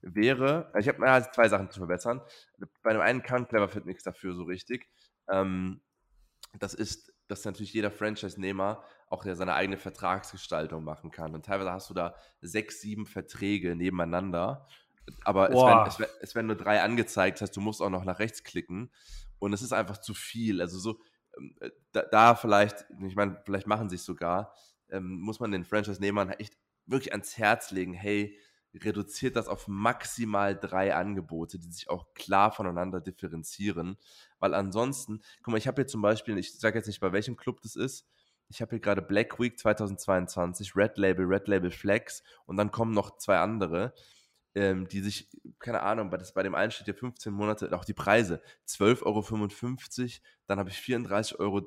wäre, 0.01 0.71
ich 0.77 0.87
habe 0.87 1.05
ja, 1.05 1.31
zwei 1.31 1.49
Sachen 1.49 1.69
zu 1.69 1.79
verbessern. 1.79 2.21
Bei 2.83 2.93
dem 2.93 3.01
einen 3.01 3.23
kann 3.23 3.47
Cleverfit 3.47 3.85
nichts 3.85 4.03
dafür 4.03 4.33
so 4.33 4.43
richtig. 4.43 4.87
Ähm, 5.29 5.81
das 6.59 6.73
ist, 6.73 7.13
dass 7.27 7.45
natürlich 7.45 7.73
jeder 7.73 7.89
Franchise-Nehmer 7.89 8.83
auch 9.09 9.25
ja 9.25 9.35
seine 9.35 9.53
eigene 9.53 9.77
Vertragsgestaltung 9.77 10.83
machen 10.83 11.09
kann. 11.09 11.33
Und 11.33 11.45
teilweise 11.45 11.71
hast 11.71 11.89
du 11.89 11.93
da 11.93 12.15
sechs, 12.41 12.81
sieben 12.81 13.05
Verträge 13.05 13.75
nebeneinander. 13.75 14.67
Aber 15.23 15.49
es 15.49 15.55
werden, 15.55 15.87
es, 15.87 15.99
werden, 15.99 16.11
es 16.21 16.35
werden 16.35 16.47
nur 16.47 16.55
drei 16.55 16.81
angezeigt, 16.81 17.37
das 17.37 17.49
heißt, 17.49 17.57
du 17.57 17.61
musst 17.61 17.81
auch 17.81 17.89
noch 17.89 18.05
nach 18.05 18.19
rechts 18.19 18.43
klicken. 18.43 18.91
Und 19.39 19.53
es 19.53 19.61
ist 19.61 19.73
einfach 19.73 19.97
zu 19.97 20.13
viel. 20.13 20.61
Also 20.61 20.79
so, 20.79 20.99
ähm, 21.37 21.55
äh, 21.61 21.69
da, 21.91 22.03
da 22.03 22.35
vielleicht, 22.35 22.85
ich 23.05 23.15
meine, 23.15 23.41
vielleicht 23.45 23.67
machen 23.67 23.89
sie 23.89 23.95
es 23.95 24.05
sogar, 24.05 24.53
ähm, 24.93 25.19
muss 25.19 25.39
man 25.39 25.51
den 25.51 25.65
Franchise-Nehmern 25.65 26.29
echt 26.29 26.55
wirklich 26.85 27.11
ans 27.11 27.37
Herz 27.37 27.71
legen, 27.71 27.93
hey, 27.93 28.37
reduziert 28.75 29.35
das 29.35 29.47
auf 29.47 29.67
maximal 29.67 30.55
drei 30.55 30.95
Angebote, 30.95 31.59
die 31.59 31.71
sich 31.71 31.89
auch 31.89 32.13
klar 32.13 32.51
voneinander 32.51 33.01
differenzieren. 33.01 33.97
Weil 34.39 34.53
ansonsten, 34.53 35.21
guck 35.43 35.51
mal, 35.51 35.57
ich 35.57 35.67
habe 35.67 35.81
hier 35.81 35.87
zum 35.87 36.01
Beispiel, 36.01 36.37
ich 36.37 36.57
sage 36.57 36.79
jetzt 36.79 36.87
nicht, 36.87 36.99
bei 36.99 37.11
welchem 37.11 37.37
Club 37.37 37.61
das 37.61 37.75
ist, 37.75 38.07
ich 38.49 38.61
habe 38.61 38.71
hier 38.71 38.79
gerade 38.79 39.01
Black 39.01 39.39
Week 39.39 39.57
2022, 39.57 40.75
Red 40.75 40.97
Label, 40.97 41.25
Red 41.25 41.47
Label 41.47 41.71
Flex 41.71 42.23
und 42.45 42.57
dann 42.57 42.71
kommen 42.71 42.93
noch 42.93 43.17
zwei 43.17 43.39
andere. 43.39 43.93
Ähm, 44.55 44.87
die 44.87 45.01
sich, 45.01 45.29
keine 45.59 45.81
Ahnung, 45.81 46.09
bei, 46.09 46.17
das, 46.17 46.33
bei 46.33 46.43
dem 46.43 46.53
einen 46.53 46.71
steht 46.71 46.87
ja 46.87 46.93
15 46.93 47.33
Monate, 47.33 47.75
auch 47.75 47.85
die 47.85 47.93
Preise, 47.93 48.41
12,55 48.67 49.01
Euro, 49.03 50.09
dann 50.45 50.59
habe 50.59 50.69
ich 50.69 50.77
34,23 50.77 51.39
Euro 51.39 51.61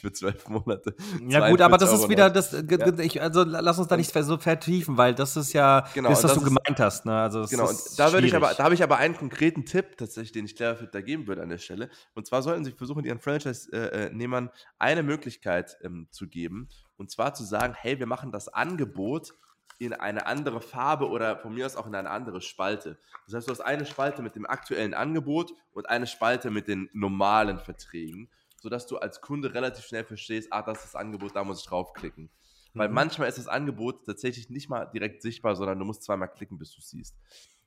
für 0.00 0.12
12 0.12 0.48
Monate. 0.48 0.94
Ja 1.28 1.48
gut, 1.48 1.60
aber 1.60 1.78
das 1.78 1.92
ist 1.92 2.08
wieder, 2.08 2.30
das, 2.30 2.52
ja. 2.52 2.98
ich, 2.98 3.22
also 3.22 3.44
lass 3.44 3.78
uns 3.78 3.88
da 3.88 3.96
nicht 3.96 4.12
so 4.12 4.38
vertiefen, 4.38 4.96
weil 4.96 5.14
das 5.14 5.36
ist 5.36 5.52
ja 5.52 5.86
genau, 5.94 6.10
das, 6.10 6.24
was 6.24 6.34
das 6.34 6.42
du 6.42 6.44
gemeint 6.44 6.78
hast. 6.78 7.06
Ne? 7.06 7.14
Also 7.14 7.44
genau, 7.46 7.68
und 7.68 7.78
da, 7.98 8.12
würde 8.12 8.26
ich 8.26 8.34
aber, 8.34 8.52
da 8.54 8.64
habe 8.64 8.74
ich 8.74 8.82
aber 8.82 8.98
einen 8.98 9.16
konkreten 9.16 9.64
Tipp 9.64 9.96
tatsächlich, 9.96 10.32
den 10.32 10.44
ich 10.44 10.56
Cleverfit 10.56 10.94
da 10.94 11.00
geben 11.00 11.26
würde 11.26 11.42
an 11.42 11.48
der 11.48 11.58
Stelle. 11.58 11.88
Und 12.14 12.26
zwar 12.26 12.42
sollten 12.42 12.64
sie 12.64 12.72
versuchen, 12.72 13.04
ihren 13.04 13.20
Franchise-Nehmern 13.20 14.50
eine 14.78 15.02
Möglichkeit 15.02 15.76
ähm, 15.82 16.08
zu 16.10 16.28
geben, 16.28 16.68
und 16.96 17.10
zwar 17.10 17.34
zu 17.34 17.44
sagen, 17.44 17.74
hey, 17.76 17.98
wir 17.98 18.06
machen 18.06 18.32
das 18.32 18.48
Angebot 18.48 19.34
in 19.78 19.92
eine 19.92 20.26
andere 20.26 20.60
Farbe 20.60 21.08
oder 21.08 21.36
von 21.36 21.54
mir 21.54 21.66
aus 21.66 21.76
auch 21.76 21.86
in 21.86 21.94
eine 21.94 22.10
andere 22.10 22.40
Spalte. 22.40 22.98
Das 23.26 23.34
heißt, 23.34 23.48
du 23.48 23.52
hast 23.52 23.60
eine 23.60 23.84
Spalte 23.84 24.22
mit 24.22 24.34
dem 24.34 24.46
aktuellen 24.46 24.94
Angebot 24.94 25.52
und 25.72 25.88
eine 25.88 26.06
Spalte 26.06 26.50
mit 26.50 26.66
den 26.68 26.88
normalen 26.92 27.58
Verträgen, 27.58 28.30
sodass 28.62 28.86
du 28.86 28.96
als 28.96 29.20
Kunde 29.20 29.52
relativ 29.52 29.84
schnell 29.84 30.04
verstehst, 30.04 30.52
ah, 30.52 30.62
das 30.62 30.78
ist 30.78 30.94
das 30.94 30.96
Angebot, 30.96 31.36
da 31.36 31.44
muss 31.44 31.60
ich 31.60 31.66
draufklicken. 31.66 32.30
Weil 32.72 32.88
mhm. 32.88 32.94
manchmal 32.94 33.28
ist 33.28 33.38
das 33.38 33.48
Angebot 33.48 34.06
tatsächlich 34.06 34.50
nicht 34.50 34.68
mal 34.68 34.86
direkt 34.86 35.22
sichtbar, 35.22 35.56
sondern 35.56 35.78
du 35.78 35.84
musst 35.84 36.02
zweimal 36.02 36.28
klicken, 36.28 36.58
bis 36.58 36.72
du 36.72 36.80
es 36.80 36.90
siehst. 36.90 37.16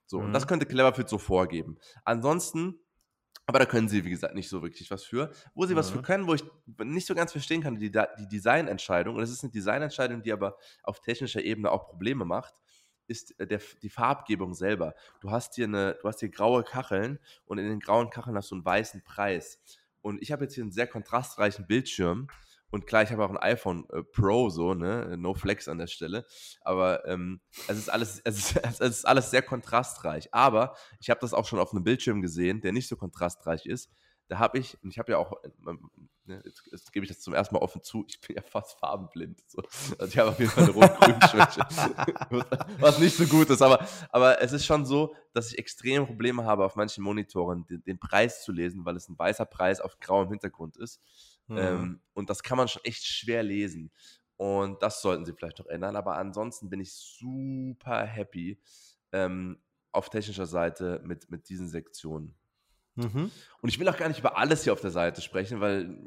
So, 0.05 0.19
mhm. 0.19 0.25
und 0.25 0.33
das 0.33 0.47
könnte 0.47 0.65
Cleverfit 0.65 1.09
so 1.09 1.17
vorgeben. 1.17 1.77
Ansonsten 2.05 2.79
aber 3.49 3.57
da 3.57 3.65
können 3.65 3.89
sie, 3.89 4.05
wie 4.05 4.11
gesagt, 4.11 4.35
nicht 4.35 4.47
so 4.47 4.61
wirklich 4.61 4.91
was 4.91 5.03
für. 5.03 5.31
Wo 5.55 5.65
sie 5.65 5.73
ja. 5.73 5.79
was 5.79 5.89
für 5.89 6.03
können, 6.03 6.27
wo 6.27 6.35
ich 6.35 6.43
nicht 6.83 7.07
so 7.07 7.15
ganz 7.15 7.31
verstehen 7.31 7.63
kann, 7.63 7.79
die, 7.79 7.89
die 7.89 8.27
Designentscheidung, 8.27 9.15
und 9.15 9.23
es 9.23 9.31
ist 9.31 9.43
eine 9.43 9.51
Designentscheidung, 9.51 10.21
die 10.21 10.31
aber 10.31 10.55
auf 10.83 11.01
technischer 11.01 11.41
Ebene 11.41 11.71
auch 11.71 11.87
Probleme 11.87 12.25
macht, 12.25 12.53
ist 13.07 13.39
äh, 13.39 13.47
der, 13.47 13.59
die 13.81 13.89
Farbgebung 13.89 14.53
selber. 14.53 14.93
Du 15.19 15.31
hast 15.31 15.55
hier 15.55 15.65
eine, 15.65 15.97
du 15.99 16.07
hast 16.07 16.19
hier 16.19 16.29
graue 16.29 16.63
Kacheln 16.63 17.17
und 17.45 17.57
in 17.57 17.67
den 17.67 17.79
grauen 17.79 18.11
Kacheln 18.11 18.37
hast 18.37 18.51
du 18.51 18.55
einen 18.55 18.65
weißen 18.65 19.03
Preis. 19.03 19.59
Und 20.01 20.21
ich 20.21 20.31
habe 20.31 20.43
jetzt 20.43 20.53
hier 20.53 20.63
einen 20.63 20.71
sehr 20.71 20.85
kontrastreichen 20.85 21.65
Bildschirm 21.65 22.27
und 22.71 22.85
klar, 22.85 23.03
ich 23.03 23.11
habe 23.11 23.25
auch 23.25 23.29
ein 23.29 23.37
iPhone 23.37 23.87
äh, 23.91 24.03
Pro, 24.03 24.49
so, 24.49 24.73
ne? 24.73 25.15
No 25.17 25.33
Flex 25.33 25.67
an 25.67 25.79
der 25.79 25.87
Stelle. 25.87 26.25
Aber 26.61 27.05
ähm, 27.07 27.41
es, 27.67 27.77
ist 27.77 27.89
alles, 27.89 28.21
es, 28.23 28.37
ist, 28.37 28.57
es 28.63 28.79
ist 28.79 29.07
alles 29.07 29.31
sehr 29.31 29.41
kontrastreich. 29.41 30.33
Aber 30.33 30.75
ich 30.99 31.09
habe 31.09 31.19
das 31.19 31.33
auch 31.33 31.47
schon 31.47 31.59
auf 31.59 31.73
einem 31.73 31.83
Bildschirm 31.83 32.21
gesehen, 32.21 32.61
der 32.61 32.71
nicht 32.71 32.87
so 32.87 32.95
kontrastreich 32.95 33.65
ist. 33.65 33.89
Da 34.27 34.37
habe 34.37 34.59
ich, 34.59 34.77
und 34.83 34.91
ich 34.91 34.99
habe 34.99 35.13
ja 35.13 35.17
auch, 35.17 35.33
ähm, 35.67 35.89
ne, 36.25 36.39
jetzt, 36.45 36.61
jetzt 36.71 36.93
gebe 36.93 37.03
ich 37.03 37.11
das 37.11 37.19
zum 37.19 37.33
ersten 37.33 37.55
Mal 37.55 37.61
offen 37.61 37.81
zu, 37.81 38.05
ich 38.07 38.21
bin 38.21 38.35
ja 38.35 38.43
fast 38.43 38.79
farbenblind. 38.79 39.41
So. 39.47 39.63
Also 39.97 40.11
ich 40.11 40.19
habe 40.19 40.29
auf 40.29 40.39
jeden 40.39 40.51
Fall 40.51 40.65
eine 40.65 40.73
Rot-Grün-Schwäche, 40.73 41.61
was 42.79 42.99
nicht 42.99 43.17
so 43.17 43.25
gut 43.25 43.49
ist. 43.49 43.63
Aber, 43.63 43.83
aber 44.11 44.39
es 44.39 44.51
ist 44.51 44.67
schon 44.67 44.85
so, 44.85 45.15
dass 45.33 45.51
ich 45.51 45.57
extreme 45.57 46.05
Probleme 46.05 46.45
habe, 46.45 46.63
auf 46.63 46.75
manchen 46.75 47.03
Monitoren 47.03 47.65
den, 47.65 47.83
den 47.83 47.97
Preis 47.97 48.43
zu 48.43 48.51
lesen, 48.51 48.85
weil 48.85 48.95
es 48.95 49.09
ein 49.09 49.17
weißer 49.17 49.45
Preis 49.45 49.81
auf 49.81 49.99
grauem 49.99 50.29
Hintergrund 50.29 50.77
ist. 50.77 51.01
Mhm. 51.49 51.57
Ähm, 51.57 52.01
und 52.13 52.29
das 52.29 52.43
kann 52.43 52.57
man 52.57 52.67
schon 52.67 52.83
echt 52.85 53.03
schwer 53.03 53.43
lesen. 53.43 53.91
Und 54.37 54.81
das 54.81 55.01
sollten 55.01 55.25
sie 55.25 55.33
vielleicht 55.33 55.59
noch 55.59 55.67
ändern. 55.67 55.95
Aber 55.95 56.15
ansonsten 56.15 56.69
bin 56.69 56.79
ich 56.79 56.93
super 56.93 58.05
happy 58.05 58.61
ähm, 59.11 59.61
auf 59.91 60.09
technischer 60.09 60.45
Seite 60.45 61.01
mit, 61.03 61.29
mit 61.29 61.49
diesen 61.49 61.67
Sektionen. 61.67 62.35
Mhm. 62.95 63.31
Und 63.61 63.69
ich 63.69 63.79
will 63.79 63.89
auch 63.89 63.97
gar 63.97 64.07
nicht 64.07 64.19
über 64.19 64.37
alles 64.37 64.63
hier 64.63 64.73
auf 64.73 64.81
der 64.81 64.91
Seite 64.91 65.21
sprechen, 65.21 65.59
weil 65.59 65.97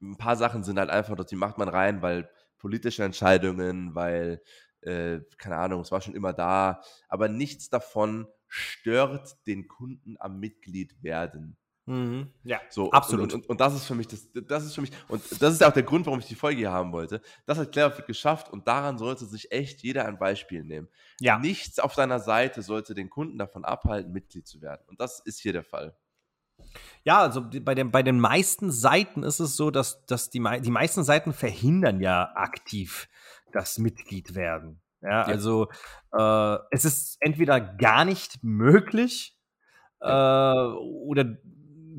ein 0.00 0.16
paar 0.16 0.36
Sachen 0.36 0.64
sind 0.64 0.78
halt 0.78 0.90
einfach, 0.90 1.22
die 1.24 1.36
macht 1.36 1.58
man 1.58 1.68
rein, 1.68 2.02
weil 2.02 2.30
politische 2.58 3.04
Entscheidungen, 3.04 3.94
weil, 3.94 4.42
äh, 4.80 5.20
keine 5.36 5.56
Ahnung, 5.56 5.80
es 5.80 5.92
war 5.92 6.00
schon 6.00 6.14
immer 6.14 6.32
da, 6.32 6.82
aber 7.08 7.28
nichts 7.28 7.70
davon 7.70 8.26
stört 8.46 9.36
den 9.46 9.68
Kunden 9.68 10.16
am 10.18 10.38
Mitglied 10.38 11.02
werden. 11.02 11.56
Mhm. 11.88 12.30
Ja, 12.44 12.60
so, 12.68 12.90
absolut. 12.90 13.32
Und, 13.32 13.42
und, 13.42 13.48
und, 13.48 13.60
das 13.62 13.74
ist 13.74 13.86
für 13.86 13.94
mich, 13.94 14.06
das, 14.06 14.28
das 14.46 14.66
ist 14.66 14.74
für 14.74 14.82
mich, 14.82 14.90
und 15.08 15.22
das 15.40 15.54
ist 15.54 15.64
auch 15.64 15.72
der 15.72 15.84
Grund, 15.84 16.04
warum 16.04 16.20
ich 16.20 16.26
die 16.26 16.34
Folge 16.34 16.58
hier 16.58 16.70
haben 16.70 16.92
wollte. 16.92 17.22
Das 17.46 17.56
hat 17.56 17.72
Cleverfit 17.72 18.06
geschafft 18.06 18.52
und 18.52 18.68
daran 18.68 18.98
sollte 18.98 19.24
sich 19.24 19.50
echt 19.52 19.82
jeder 19.82 20.04
ein 20.04 20.18
Beispiel 20.18 20.64
nehmen. 20.64 20.88
Ja. 21.18 21.38
Nichts 21.38 21.78
auf 21.78 21.94
deiner 21.94 22.20
Seite 22.20 22.60
sollte 22.60 22.94
den 22.94 23.08
Kunden 23.08 23.38
davon 23.38 23.64
abhalten, 23.64 24.12
Mitglied 24.12 24.46
zu 24.46 24.60
werden. 24.60 24.82
Und 24.86 25.00
das 25.00 25.20
ist 25.20 25.40
hier 25.40 25.54
der 25.54 25.64
Fall. 25.64 25.96
Ja, 27.04 27.20
also 27.20 27.42
bei 27.62 27.74
den, 27.74 27.90
bei 27.90 28.02
den 28.02 28.20
meisten 28.20 28.70
Seiten 28.70 29.22
ist 29.22 29.40
es 29.40 29.56
so, 29.56 29.70
dass, 29.70 30.04
dass 30.04 30.28
die, 30.28 30.44
die 30.60 30.70
meisten 30.70 31.04
Seiten 31.04 31.32
verhindern 31.32 32.02
ja 32.02 32.32
aktiv 32.34 33.08
das 33.50 33.78
Mitglied 33.78 34.34
werden. 34.34 34.82
Ja, 35.00 35.08
ja. 35.10 35.22
also 35.22 35.68
äh, 36.12 36.58
es 36.70 36.84
ist 36.84 37.16
entweder 37.20 37.60
gar 37.60 38.04
nicht 38.04 38.44
möglich 38.44 39.38
ja. 40.02 40.64
äh, 40.64 40.76
oder 40.76 41.38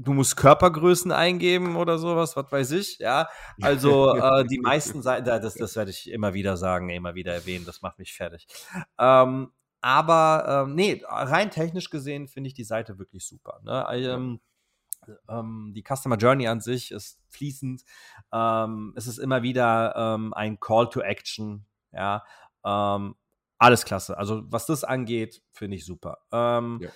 du 0.04 0.14
musst 0.14 0.38
Körpergrößen 0.38 1.12
eingeben 1.12 1.76
oder 1.76 1.98
sowas, 1.98 2.36
was 2.36 2.52
weiß 2.52 2.72
ich, 2.72 3.00
ja. 3.00 3.30
Also 3.62 4.16
äh, 4.16 4.46
die 4.46 4.60
meisten 4.60 5.02
Seiten, 5.02 5.26
das, 5.26 5.56
das 5.56 5.76
werde 5.76 5.92
ich 5.92 6.10
immer 6.10 6.34
wieder 6.34 6.58
sagen, 6.58 6.90
immer 6.90 7.16
wieder 7.16 7.34
erwähnen, 7.34 7.66
das 7.66 7.82
macht 7.82 8.00
mich 8.00 8.14
fertig. 8.14 8.48
Ähm, 8.98 9.52
aber 9.82 10.66
ähm, 10.68 10.76
nee, 10.76 11.02
rein 11.08 11.52
technisch 11.52 11.90
gesehen 11.90 12.28
finde 12.28 12.50
ich 12.50 12.54
die 12.54 12.64
Seite 12.64 13.00
wirklich 13.00 13.26
super. 13.26 13.60
Ne? 13.64 13.86
Ähm, 13.92 14.40
ähm, 15.30 15.72
die 15.74 15.84
Customer 15.84 16.18
Journey 16.18 16.48
an 16.48 16.60
sich 16.60 16.92
ist 16.92 17.20
fließend. 17.30 17.84
Ähm, 18.34 18.94
es 18.96 19.08
ist 19.08 19.18
immer 19.18 19.42
wieder 19.42 19.96
ähm, 19.96 20.34
ein 20.34 20.60
Call 20.60 20.90
to 20.90 21.02
Action, 21.02 21.66
ja. 21.92 22.24
Ähm, 22.66 23.16
alles 23.58 23.84
klasse. 23.84 24.18
Also 24.18 24.44
was 24.46 24.66
das 24.66 24.84
angeht, 24.84 25.42
finde 25.52 25.76
ich 25.78 25.86
super. 25.86 26.20
Ähm, 26.32 26.80
ja 26.82 26.90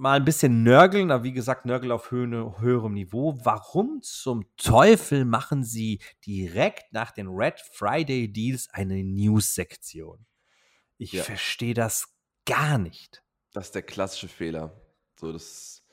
mal 0.00 0.16
ein 0.16 0.24
bisschen 0.24 0.62
nörgeln, 0.62 1.10
aber 1.10 1.24
wie 1.24 1.32
gesagt, 1.32 1.66
nörgeln 1.66 1.92
auf 1.92 2.10
höhe, 2.10 2.58
höherem 2.58 2.94
Niveau. 2.94 3.38
Warum 3.44 4.00
zum 4.00 4.46
Teufel 4.56 5.26
machen 5.26 5.62
sie 5.62 6.00
direkt 6.26 6.92
nach 6.92 7.12
den 7.12 7.28
Red 7.28 7.60
Friday 7.60 8.32
Deals 8.32 8.68
eine 8.70 9.04
News-Sektion? 9.04 10.24
Ich 10.96 11.12
ja. 11.12 11.22
verstehe 11.22 11.74
das 11.74 12.16
gar 12.46 12.78
nicht. 12.78 13.22
Das 13.52 13.66
ist 13.66 13.74
der 13.74 13.82
klassische 13.82 14.28
Fehler. 14.28 14.80
So, 15.16 15.32
das 15.32 15.84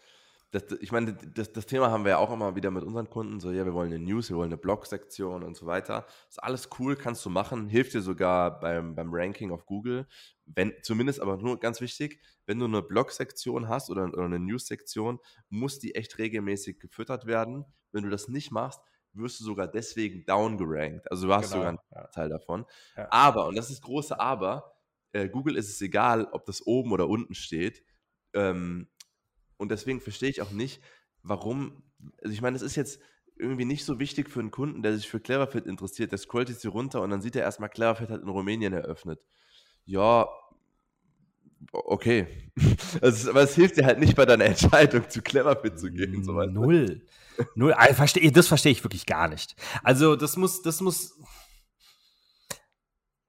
das, 0.51 0.63
ich 0.79 0.91
meine, 0.93 1.13
das, 1.13 1.51
das, 1.51 1.65
Thema 1.65 1.91
haben 1.91 2.05
wir 2.05 2.11
ja 2.11 2.17
auch 2.17 2.31
immer 2.31 2.55
wieder 2.55 2.71
mit 2.71 2.83
unseren 2.83 3.09
Kunden, 3.09 3.39
so, 3.39 3.51
ja, 3.51 3.65
wir 3.65 3.73
wollen 3.73 3.91
eine 3.91 4.03
News, 4.03 4.29
wir 4.29 4.37
wollen 4.37 4.47
eine 4.47 4.57
Blog-Sektion 4.57 5.43
und 5.43 5.57
so 5.57 5.65
weiter. 5.65 6.05
Ist 6.29 6.41
alles 6.41 6.69
cool, 6.79 6.95
kannst 6.95 7.25
du 7.25 7.29
machen, 7.29 7.67
hilft 7.67 7.93
dir 7.93 8.01
sogar 8.01 8.59
beim, 8.59 8.95
beim 8.95 9.09
Ranking 9.11 9.51
auf 9.51 9.65
Google. 9.65 10.07
Wenn, 10.45 10.73
zumindest 10.83 11.19
aber 11.19 11.35
nur 11.37 11.59
ganz 11.59 11.81
wichtig, 11.81 12.21
wenn 12.45 12.59
du 12.59 12.65
eine 12.65 12.81
Blog-Sektion 12.81 13.67
hast 13.67 13.89
oder, 13.89 14.05
oder 14.05 14.23
eine 14.23 14.39
News-Sektion, 14.39 15.19
muss 15.49 15.79
die 15.79 15.95
echt 15.95 16.17
regelmäßig 16.17 16.79
gefüttert 16.79 17.25
werden. 17.25 17.65
Wenn 17.91 18.03
du 18.03 18.09
das 18.09 18.29
nicht 18.29 18.51
machst, 18.51 18.79
wirst 19.11 19.41
du 19.41 19.43
sogar 19.43 19.67
deswegen 19.67 20.25
downgerankt. 20.25 21.11
Also 21.11 21.27
du 21.27 21.33
hast 21.33 21.51
genau, 21.51 21.55
sogar 21.55 21.69
einen 21.69 21.79
ja. 21.91 22.07
Teil 22.07 22.29
davon. 22.29 22.65
Ja. 22.95 23.07
Aber, 23.11 23.47
und 23.47 23.57
das 23.57 23.69
ist 23.69 23.79
das 23.79 23.81
große 23.81 24.17
Aber, 24.17 24.77
äh, 25.11 25.27
Google 25.27 25.57
ist 25.57 25.69
es 25.69 25.81
egal, 25.81 26.25
ob 26.31 26.45
das 26.45 26.65
oben 26.65 26.91
oder 26.93 27.09
unten 27.09 27.33
steht. 27.33 27.83
Ähm, 28.33 28.87
und 29.57 29.69
deswegen 29.69 30.01
verstehe 30.01 30.29
ich 30.29 30.41
auch 30.41 30.51
nicht, 30.51 30.81
warum, 31.23 31.83
also 32.21 32.33
ich 32.33 32.41
meine, 32.41 32.55
es 32.55 32.61
ist 32.61 32.75
jetzt 32.75 32.99
irgendwie 33.39 33.65
nicht 33.65 33.85
so 33.85 33.99
wichtig 33.99 34.29
für 34.29 34.39
einen 34.39 34.51
Kunden, 34.51 34.81
der 34.81 34.95
sich 34.95 35.07
für 35.07 35.19
Cleverfit 35.19 35.65
interessiert. 35.65 36.11
Der 36.11 36.17
scrollt 36.17 36.49
jetzt 36.49 36.61
hier 36.61 36.71
runter 36.71 37.01
und 37.01 37.09
dann 37.09 37.21
sieht 37.21 37.35
er 37.35 37.43
erstmal, 37.43 37.69
Cleverfit 37.69 38.09
hat 38.09 38.21
in 38.21 38.29
Rumänien 38.29 38.73
eröffnet. 38.73 39.19
Ja, 39.85 40.27
okay. 41.71 42.51
Also, 43.01 43.29
aber 43.29 43.41
es 43.41 43.53
hilft 43.53 43.77
dir 43.77 43.85
halt 43.85 43.99
nicht 43.99 44.15
bei 44.15 44.25
deiner 44.25 44.45
Entscheidung, 44.45 45.07
zu 45.09 45.21
Cleverfit 45.21 45.79
zu 45.79 45.91
gehen. 45.91 46.23
So 46.23 46.33
Null. 46.33 47.05
Null. 47.53 47.73
Also, 47.73 47.93
versteh, 47.93 48.31
das 48.31 48.47
verstehe 48.47 48.71
ich 48.71 48.83
wirklich 48.83 49.05
gar 49.05 49.27
nicht. 49.27 49.55
Also, 49.83 50.15
das 50.15 50.37
muss, 50.37 50.63
das 50.63 50.81
muss. 50.81 51.19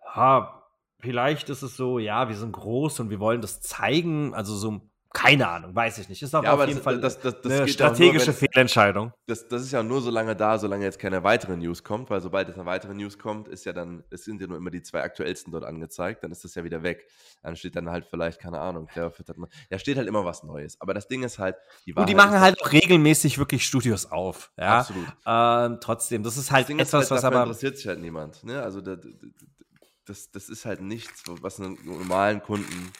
Ja, 0.02 0.64
vielleicht 1.00 1.50
ist 1.50 1.62
es 1.62 1.76
so, 1.76 1.98
ja, 1.98 2.28
wir 2.28 2.36
sind 2.36 2.52
groß 2.52 3.00
und 3.00 3.10
wir 3.10 3.20
wollen 3.20 3.42
das 3.42 3.60
zeigen. 3.60 4.32
Also, 4.32 4.56
so 4.56 4.80
keine 5.18 5.48
Ahnung, 5.48 5.74
weiß 5.74 5.98
ich 5.98 6.08
nicht. 6.08 6.22
Ist 6.22 6.32
ja, 6.32 6.40
auf 6.40 6.60
jeden 6.60 6.74
das, 6.74 6.84
Fall 6.84 7.00
das, 7.00 7.18
das, 7.18 7.44
eine 7.44 7.66
strategische 7.66 8.30
nur, 8.30 8.34
Fehlentscheidung. 8.34 9.12
Das, 9.26 9.48
das 9.48 9.62
ist 9.62 9.72
ja 9.72 9.82
nur 9.82 10.00
so 10.00 10.10
lange 10.10 10.36
da, 10.36 10.58
solange 10.58 10.84
jetzt 10.84 11.00
keine 11.00 11.24
weitere 11.24 11.56
News 11.56 11.82
kommt, 11.82 12.08
weil 12.08 12.20
sobald 12.20 12.46
jetzt 12.46 12.56
eine 12.56 12.66
weitere 12.66 12.94
News 12.94 13.18
kommt, 13.18 13.48
ist 13.48 13.64
ja 13.64 13.72
dann, 13.72 14.04
es 14.10 14.24
sind 14.24 14.40
ja 14.40 14.46
nur 14.46 14.56
immer 14.56 14.70
die 14.70 14.80
zwei 14.80 15.02
aktuellsten 15.02 15.52
dort 15.52 15.64
angezeigt, 15.64 16.22
dann 16.22 16.30
ist 16.30 16.44
das 16.44 16.54
ja 16.54 16.62
wieder 16.62 16.84
weg. 16.84 17.08
Dann 17.42 17.56
steht 17.56 17.74
dann 17.74 17.90
halt 17.90 18.06
vielleicht, 18.06 18.40
keine 18.40 18.60
Ahnung, 18.60 18.86
Cleverfit 18.86 19.28
hat 19.28 19.38
man, 19.38 19.50
ja, 19.70 19.78
steht 19.80 19.96
halt 19.96 20.06
immer 20.06 20.24
was 20.24 20.44
Neues. 20.44 20.80
Aber 20.80 20.94
das 20.94 21.08
Ding 21.08 21.24
ist 21.24 21.40
halt, 21.40 21.56
die 21.84 21.94
Und 21.94 22.08
die 22.08 22.14
machen 22.14 22.38
halt 22.38 22.62
auch 22.62 22.70
regelmäßig 22.70 23.38
wirklich 23.38 23.66
Studios 23.66 24.12
auf. 24.12 24.52
Ja? 24.56 24.78
Absolut. 24.78 25.08
Ähm, 25.26 25.78
trotzdem, 25.80 26.22
das 26.22 26.36
ist 26.36 26.52
halt 26.52 26.68
das 26.68 26.76
etwas, 26.76 27.04
ist 27.06 27.10
halt, 27.10 27.10
was 27.10 27.24
aber. 27.24 27.42
interessiert 27.42 27.76
sich 27.76 27.88
halt 27.88 28.00
niemand. 28.00 28.44
Ne? 28.44 28.62
Also, 28.62 28.80
das, 28.80 30.30
das 30.30 30.48
ist 30.48 30.64
halt 30.64 30.80
nichts, 30.80 31.24
was 31.26 31.58
einen 31.58 31.76
normalen 31.84 32.40
Kunden 32.40 32.92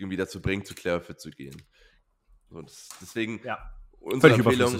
irgendwie 0.00 0.16
dazu 0.16 0.40
bringt, 0.40 0.66
zu 0.66 0.74
Cleverfit 0.74 1.20
zu 1.20 1.30
gehen. 1.30 1.56
So, 2.48 2.62
das, 2.62 2.88
deswegen, 3.00 3.40
ja, 3.44 3.58
unsere 4.00 4.34
Empfehlung, 4.34 4.78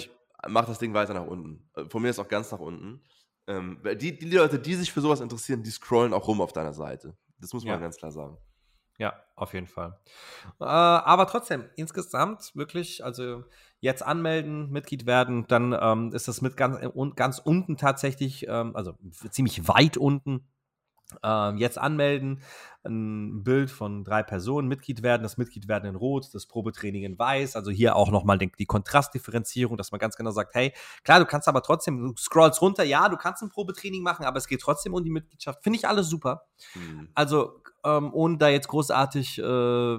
mach 0.48 0.66
das 0.66 0.78
Ding 0.78 0.94
weiter 0.94 1.14
nach 1.14 1.26
unten. 1.26 1.68
Äh, 1.74 1.84
von 1.88 2.02
mir 2.02 2.10
ist 2.10 2.18
auch 2.18 2.28
ganz 2.28 2.50
nach 2.50 2.58
unten. 2.58 3.02
Ähm, 3.46 3.80
die, 3.96 4.18
die 4.18 4.30
Leute, 4.30 4.58
die 4.58 4.74
sich 4.74 4.92
für 4.92 5.00
sowas 5.00 5.20
interessieren, 5.20 5.62
die 5.62 5.70
scrollen 5.70 6.12
auch 6.12 6.26
rum 6.26 6.40
auf 6.40 6.52
deiner 6.52 6.72
Seite. 6.72 7.16
Das 7.38 7.52
muss 7.52 7.64
man 7.64 7.74
ja. 7.74 7.80
ganz 7.80 7.96
klar 7.96 8.12
sagen. 8.12 8.36
Ja, 8.98 9.14
auf 9.34 9.54
jeden 9.54 9.66
Fall. 9.66 9.98
Äh, 10.60 10.64
aber 10.64 11.26
trotzdem, 11.26 11.64
insgesamt 11.74 12.54
wirklich, 12.54 13.02
also 13.02 13.44
jetzt 13.80 14.02
anmelden, 14.02 14.70
Mitglied 14.70 15.06
werden, 15.06 15.46
dann 15.48 15.74
ähm, 15.80 16.12
ist 16.12 16.28
das 16.28 16.42
mit 16.42 16.56
ganz, 16.58 16.78
ganz 17.16 17.38
unten 17.38 17.78
tatsächlich, 17.78 18.46
ähm, 18.46 18.76
also 18.76 18.98
ziemlich 19.30 19.66
weit 19.68 19.96
unten. 19.96 20.46
Ähm, 21.22 21.58
jetzt 21.58 21.78
anmelden, 21.78 22.42
ein 22.84 23.42
Bild 23.44 23.70
von 23.70 24.04
drei 24.04 24.22
Personen, 24.22 24.68
Mitglied 24.68 25.02
werden, 25.02 25.22
das 25.22 25.36
Mitglied 25.36 25.68
werden 25.68 25.86
in 25.86 25.96
Rot, 25.96 26.28
das 26.32 26.46
Probetraining 26.46 27.04
in 27.04 27.18
Weiß, 27.18 27.56
also 27.56 27.70
hier 27.70 27.94
auch 27.94 28.10
nochmal 28.10 28.38
die 28.38 28.66
Kontrastdifferenzierung, 28.66 29.76
dass 29.76 29.92
man 29.92 29.98
ganz 29.98 30.16
genau 30.16 30.30
sagt, 30.30 30.54
hey, 30.54 30.72
klar, 31.04 31.20
du 31.20 31.26
kannst 31.26 31.46
aber 31.48 31.62
trotzdem, 31.62 31.98
du 31.98 32.14
scrollst 32.16 32.62
runter, 32.62 32.84
ja, 32.84 33.08
du 33.08 33.16
kannst 33.16 33.42
ein 33.42 33.50
Probetraining 33.50 34.02
machen, 34.02 34.24
aber 34.24 34.38
es 34.38 34.48
geht 34.48 34.60
trotzdem 34.60 34.94
um 34.94 35.04
die 35.04 35.10
Mitgliedschaft. 35.10 35.62
Finde 35.62 35.78
ich 35.78 35.86
alles 35.86 36.08
super. 36.08 36.46
Mhm. 36.74 37.08
Also, 37.14 37.62
ähm, 37.84 38.12
ohne 38.14 38.38
da 38.38 38.48
jetzt 38.48 38.68
großartig 38.68 39.38
äh, 39.38 39.98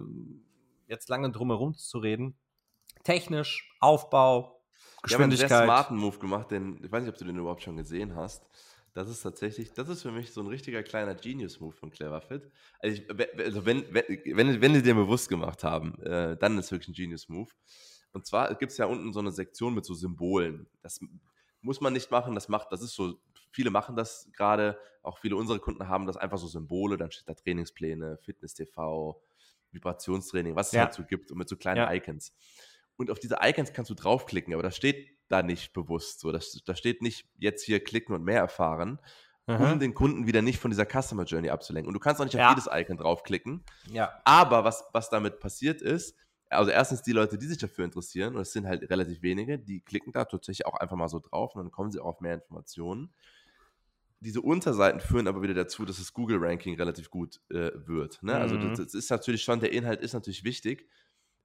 jetzt 0.88 1.10
lange 1.10 1.32
drumherum 1.32 1.76
zu 1.76 2.00
reden, 2.00 2.36
technisch, 3.04 3.76
Aufbau, 3.80 4.62
Geschwindigkeit. 5.04 5.10
Wir 5.10 5.16
haben 5.16 5.32
einen 5.32 5.38
sehr 5.38 5.64
smarten 5.66 5.98
Move 5.98 6.18
gemacht, 6.20 6.52
denn 6.52 6.80
ich 6.84 6.92
weiß 6.92 7.04
nicht, 7.04 7.12
ob 7.12 7.18
du 7.18 7.26
den 7.26 7.38
überhaupt 7.38 7.64
schon 7.64 7.78
gesehen 7.78 8.16
hast. 8.16 8.46
Das 8.94 9.08
ist 9.08 9.22
tatsächlich, 9.22 9.72
das 9.74 9.88
ist 9.88 10.02
für 10.02 10.12
mich 10.12 10.34
so 10.34 10.42
ein 10.42 10.48
richtiger 10.48 10.84
kleiner 10.84 11.16
Genius-Move 11.16 11.74
von 11.74 11.92
Cleverfit. 11.92 12.52
Also, 12.80 13.02
ich, 13.02 13.40
also 13.40 13.66
wenn, 13.66 13.86
wenn, 13.94 14.04
wenn, 14.08 14.62
wenn 14.62 14.74
die 14.74 14.82
dir 14.82 14.96
bewusst 14.96 15.30
gemacht 15.30 15.64
haben, 15.64 15.98
äh, 16.02 16.36
dann 16.38 16.58
ist 16.58 16.66
es 16.66 16.72
wirklich 16.72 16.90
ein 16.90 16.94
Genius-Move. 16.94 17.50
Und 18.12 18.26
zwar 18.26 18.54
gibt 18.56 18.74
es 18.74 18.78
ja 18.78 18.88
unten 18.88 19.14
so 19.14 19.22
eine 19.22 19.32
Sektion 19.32 19.74
mit 19.74 19.86
so 19.86 19.94
Symbolen. 19.94 20.68
Das 20.82 21.00
muss 21.62 21.80
man 21.80 21.94
nicht 21.94 22.12
machen, 22.12 22.36
das 22.36 22.50
macht, 22.50 22.72
das 22.72 22.82
ist 22.82 22.94
so, 22.96 23.20
viele 23.52 23.70
machen 23.70 23.96
das 23.96 24.30
gerade, 24.34 24.78
auch 25.04 25.20
viele 25.20 25.36
unserer 25.36 25.60
Kunden 25.60 25.88
haben 25.88 26.06
das 26.08 26.18
einfach 26.18 26.38
so 26.38 26.48
Symbole, 26.48 26.98
dann 26.98 27.12
steht 27.12 27.30
da 27.30 27.34
Trainingspläne, 27.34 28.18
Fitness-TV, 28.18 29.22
Vibrationstraining, 29.72 30.56
was 30.56 30.68
es 30.68 30.74
ja. 30.74 30.86
dazu 30.86 31.04
gibt 31.04 31.32
und 31.32 31.38
mit 31.38 31.48
so 31.48 31.56
kleinen 31.56 31.78
ja. 31.78 31.94
Icons. 31.94 32.34
Und 32.98 33.10
auf 33.10 33.20
diese 33.20 33.38
Icons 33.42 33.74
kannst 33.74 33.90
du 33.90 33.96
draufklicken, 33.96 34.54
aber 34.54 34.64
da 34.64 34.72
steht 34.72 35.10
da 35.32 35.42
nicht 35.44 35.74
bewusst 35.74 36.20
so. 36.20 36.32
Das, 36.32 36.62
da 36.66 36.76
steht 36.76 37.02
nicht 37.02 37.28
jetzt 37.38 37.64
hier 37.64 37.84
klicken 37.84 38.14
und 38.14 38.24
mehr 38.24 38.40
erfahren, 38.40 39.00
mhm. 39.48 39.56
um 39.56 39.80
den 39.80 39.94
Kunden 39.94 40.28
wieder 40.28 40.42
nicht 40.42 40.60
von 40.60 40.72
dieser 40.72 40.86
Customer 40.86 41.24
Journey 41.24 41.50
abzulenken. 41.50 41.88
Und 41.88 41.94
du 41.94 42.00
kannst 42.00 42.20
auch 42.22 42.26
nicht 42.26 42.34
ja. 42.34 42.50
auf 42.50 42.56
jedes 42.56 42.70
Icon 42.72 42.98
draufklicken. 42.98 43.64
Ja. 43.92 44.12
Aber 44.26 44.64
was, 44.64 44.84
was 44.94 45.10
damit 45.10 45.40
passiert 45.40 45.82
ist, 45.82 46.16
also 46.50 46.70
erstens 46.70 47.02
die 47.02 47.14
Leute, 47.14 47.38
die 47.38 47.46
sich 47.46 47.58
dafür 47.58 47.86
interessieren, 47.86 48.36
und 48.36 48.42
es 48.42 48.52
sind 48.52 48.68
halt 48.68 48.90
relativ 48.90 49.22
wenige, 49.22 49.58
die 49.58 49.82
klicken 49.82 50.12
da 50.12 50.26
tatsächlich 50.26 50.66
auch 50.66 50.76
einfach 50.76 50.98
mal 50.98 51.08
so 51.08 51.20
drauf 51.20 51.56
und 51.56 51.64
dann 51.64 51.72
kommen 51.72 51.92
sie 51.92 52.00
auf 52.00 52.20
mehr 52.20 52.34
Informationen. 52.34 53.14
Diese 54.20 54.42
Unterseiten 54.42 55.00
führen 55.00 55.28
aber 55.28 55.42
wieder 55.42 55.54
dazu, 55.54 55.86
dass 55.86 55.98
das 55.98 56.14
Google-Ranking 56.14 56.76
relativ 56.76 57.10
gut 57.10 57.40
äh, 57.50 57.72
wird. 57.88 58.22
Ne? 58.22 58.36
Also 58.36 58.56
mhm. 58.56 58.62
Also 58.62 58.84
das, 58.84 58.92
das, 58.92 58.94
ist 58.94 59.10
natürlich 59.10 59.44
schon, 59.44 59.62
der 59.62 59.72
Inhalt 59.72 60.02
ist 60.02 60.14
natürlich 60.14 60.44
wichtig. 60.44 60.88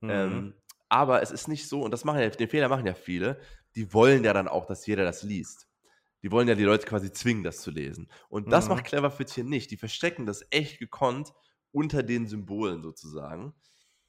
Mhm. 0.00 0.10
Ähm, 0.10 0.54
aber 0.88 1.22
es 1.22 1.30
ist 1.30 1.48
nicht 1.48 1.68
so, 1.68 1.82
und 1.82 1.90
das 1.90 2.04
machen 2.04 2.20
ja, 2.20 2.28
den 2.28 2.48
Fehler 2.48 2.68
machen 2.68 2.86
ja 2.86 2.94
viele, 2.94 3.40
die 3.76 3.92
wollen 3.92 4.24
ja 4.24 4.32
dann 4.32 4.48
auch, 4.48 4.66
dass 4.66 4.86
jeder 4.86 5.04
das 5.04 5.22
liest. 5.22 5.68
Die 6.22 6.32
wollen 6.32 6.48
ja 6.48 6.54
die 6.54 6.64
Leute 6.64 6.86
quasi 6.86 7.12
zwingen, 7.12 7.44
das 7.44 7.60
zu 7.60 7.70
lesen. 7.70 8.08
Und 8.28 8.50
das 8.50 8.64
mhm. 8.64 8.74
macht 8.74 8.84
Cleverfit 8.84 9.30
hier 9.30 9.44
nicht. 9.44 9.70
Die 9.70 9.76
verstecken 9.76 10.26
das 10.26 10.44
echt 10.50 10.78
gekonnt 10.78 11.32
unter 11.70 12.02
den 12.02 12.26
Symbolen 12.26 12.82
sozusagen. 12.82 13.54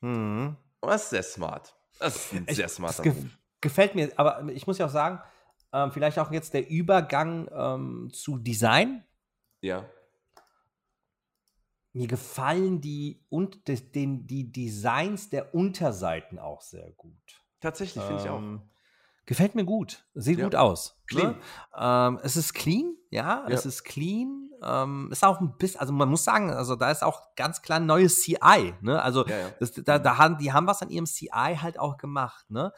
Mhm. 0.01 0.57
Und 0.79 0.89
das 0.89 1.03
ist 1.03 1.09
sehr 1.12 1.24
smart. 1.24 1.75
Das 2.00 2.15
ist 2.15 2.33
ein 2.33 2.47
sehr 2.47 2.69
smarter 2.69 3.03
ge 3.03 3.13
Move. 3.13 3.29
Gefällt 3.62 3.95
mir, 3.95 4.12
aber 4.15 4.47
ich 4.50 4.65
muss 4.67 4.77
ja 4.77 4.86
auch 4.86 4.91
sagen, 4.91 5.19
ähm, 5.74 5.91
vielleicht 5.91 6.17
auch 6.19 6.31
jetzt 6.31 6.53
der 6.53 6.69
Übergang 6.69 7.50
ähm, 7.51 8.09
zu 8.13 8.38
Design. 8.38 9.03
Ja 9.62 9.86
mir 11.97 12.07
gefallen 12.07 12.79
die, 12.79 13.25
und 13.29 13.67
die, 13.67 13.91
die, 13.91 14.24
die 14.24 14.51
Designs 14.51 15.29
der 15.29 15.55
Unterseiten 15.55 16.38
auch 16.38 16.62
sehr 16.62 16.91
gut. 16.91 17.43
Tatsächlich, 17.59 18.03
finde 18.03 18.21
ähm, 18.21 18.25
ich 18.25 18.29
auch. 18.29 18.76
Gefällt 19.27 19.55
mir 19.55 19.65
gut. 19.65 20.05
Sieht 20.15 20.39
ja. 20.39 20.46
gut 20.46 20.55
aus. 20.55 20.98
Ne? 21.12 21.19
Clean. 21.19 21.31
Ne? 21.31 21.38
Ähm, 21.77 22.19
es 22.24 22.38
ist 22.38 22.53
clean, 22.53 22.96
ja, 23.12 23.46
ja. 23.48 23.48
es 23.50 23.65
ist 23.65 23.84
clean. 23.84 24.49
Ähm, 24.63 25.10
ist 25.12 25.23
auch 25.23 25.39
ein 25.39 25.56
bisschen, 25.58 25.80
also 25.82 25.93
man 25.93 26.10
muss 26.10 26.23
sagen, 26.23 26.49
also 26.49 26.75
da 26.75 26.89
ist 26.89 27.04
auch 27.04 27.36
ganz 27.36 27.62
klar 27.62 27.80
ein 27.80 27.86
neues 27.86 28.23
CI. 28.23 28.73
Ne? 28.82 28.99
Also 28.99 29.28
ja, 29.28 29.36
das, 29.60 29.73
da, 29.73 29.99
da 29.99 30.17
haben, 30.17 30.39
die 30.39 30.52
haben 30.52 30.65
was 30.65 30.82
an 30.82 30.89
ihrem 30.89 31.06
CI 31.06 31.58
halt 31.62 31.78
auch 31.78 31.97
gemacht. 31.97 32.49
Ne? 32.49 32.71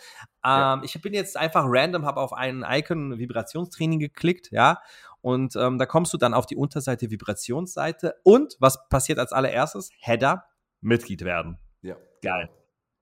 Ähm, 0.44 0.82
ich 0.84 1.00
bin 1.02 1.14
jetzt 1.14 1.38
einfach 1.38 1.64
random, 1.66 2.06
habe 2.06 2.20
auf 2.20 2.34
einen 2.34 2.66
Icon 2.68 3.18
Vibrationstraining 3.18 4.00
geklickt, 4.00 4.52
ja, 4.52 4.82
und 5.22 5.56
ähm, 5.56 5.78
da 5.78 5.86
kommst 5.86 6.14
du 6.14 6.18
dann 6.18 6.34
auf 6.34 6.46
die 6.46 6.56
Unterseite 6.56 7.12
Vibrationsseite. 7.12 8.16
Und 8.24 8.56
was 8.60 8.88
passiert 8.90 9.20
als 9.20 9.34
allererstes? 9.34 9.90
Header, 10.00 10.46
Mitglied 10.82 11.24
werden. 11.24 11.60
Ja. 11.82 11.96
Geil. 12.22 12.50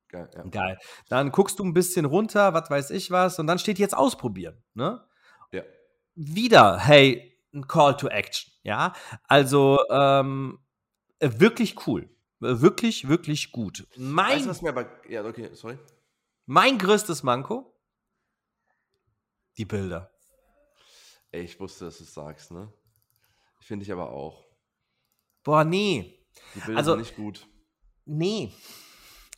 Geil, 0.09 0.29
ja. 0.33 0.43
Geil. 0.43 0.79
Dann 1.09 1.31
guckst 1.31 1.59
du 1.59 1.65
ein 1.65 1.73
bisschen 1.73 2.05
runter, 2.05 2.53
was 2.53 2.69
weiß 2.69 2.91
ich 2.91 3.11
was, 3.11 3.39
und 3.39 3.47
dann 3.47 3.59
steht 3.59 3.79
jetzt 3.79 3.95
ausprobieren. 3.95 4.63
Ne? 4.73 5.05
Ja. 5.51 5.63
Wieder, 6.15 6.79
hey, 6.79 7.37
ein 7.53 7.67
Call 7.67 7.97
to 7.97 8.07
Action. 8.07 8.51
Ja. 8.63 8.93
Also 9.23 9.79
ähm, 9.89 10.59
wirklich 11.19 11.87
cool. 11.87 12.09
Wirklich, 12.39 13.07
wirklich 13.07 13.51
gut. 13.51 13.87
Mein, 13.97 14.37
weißt 14.37 14.47
was 14.47 14.61
mir 14.61 14.69
aber. 14.69 14.87
Ja, 15.09 15.25
okay, 15.25 15.49
sorry. 15.53 15.77
Mein 16.45 16.77
größtes 16.77 17.23
Manko? 17.23 17.73
Die 19.57 19.65
Bilder. 19.65 20.11
Ey, 21.31 21.41
ich 21.41 21.59
wusste, 21.59 21.85
dass 21.85 21.97
du 21.97 22.03
es 22.03 22.13
sagst, 22.13 22.51
ne? 22.51 22.71
Finde 23.59 23.83
ich 23.83 23.91
aber 23.91 24.11
auch. 24.11 24.45
Boah, 25.43 25.63
nee. 25.63 26.25
Die 26.55 26.59
Bilder 26.59 26.77
also, 26.77 26.91
sind 26.91 26.99
nicht 26.99 27.15
gut. 27.15 27.47
Nee. 28.05 28.53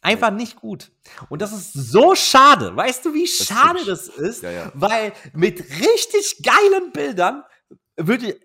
Einfach 0.02 0.32
nicht 0.32 0.56
gut. 0.56 0.92
Und 1.30 1.42
das 1.42 1.52
ist 1.52 1.74
so 1.74 2.16
schade. 2.16 2.76
Weißt 2.76 3.06
du, 3.06 3.14
wie 3.14 3.26
das 3.26 3.48
schade 3.48 3.86
das 3.86 4.08
ist? 4.08 4.44
Ja, 4.44 4.52
ja. 4.52 4.72
Weil 4.74 5.14
mit 5.34 5.60
richtig 5.60 6.42
geilen 6.44 6.92
Bildern 6.92 7.44
würde. 7.98 8.40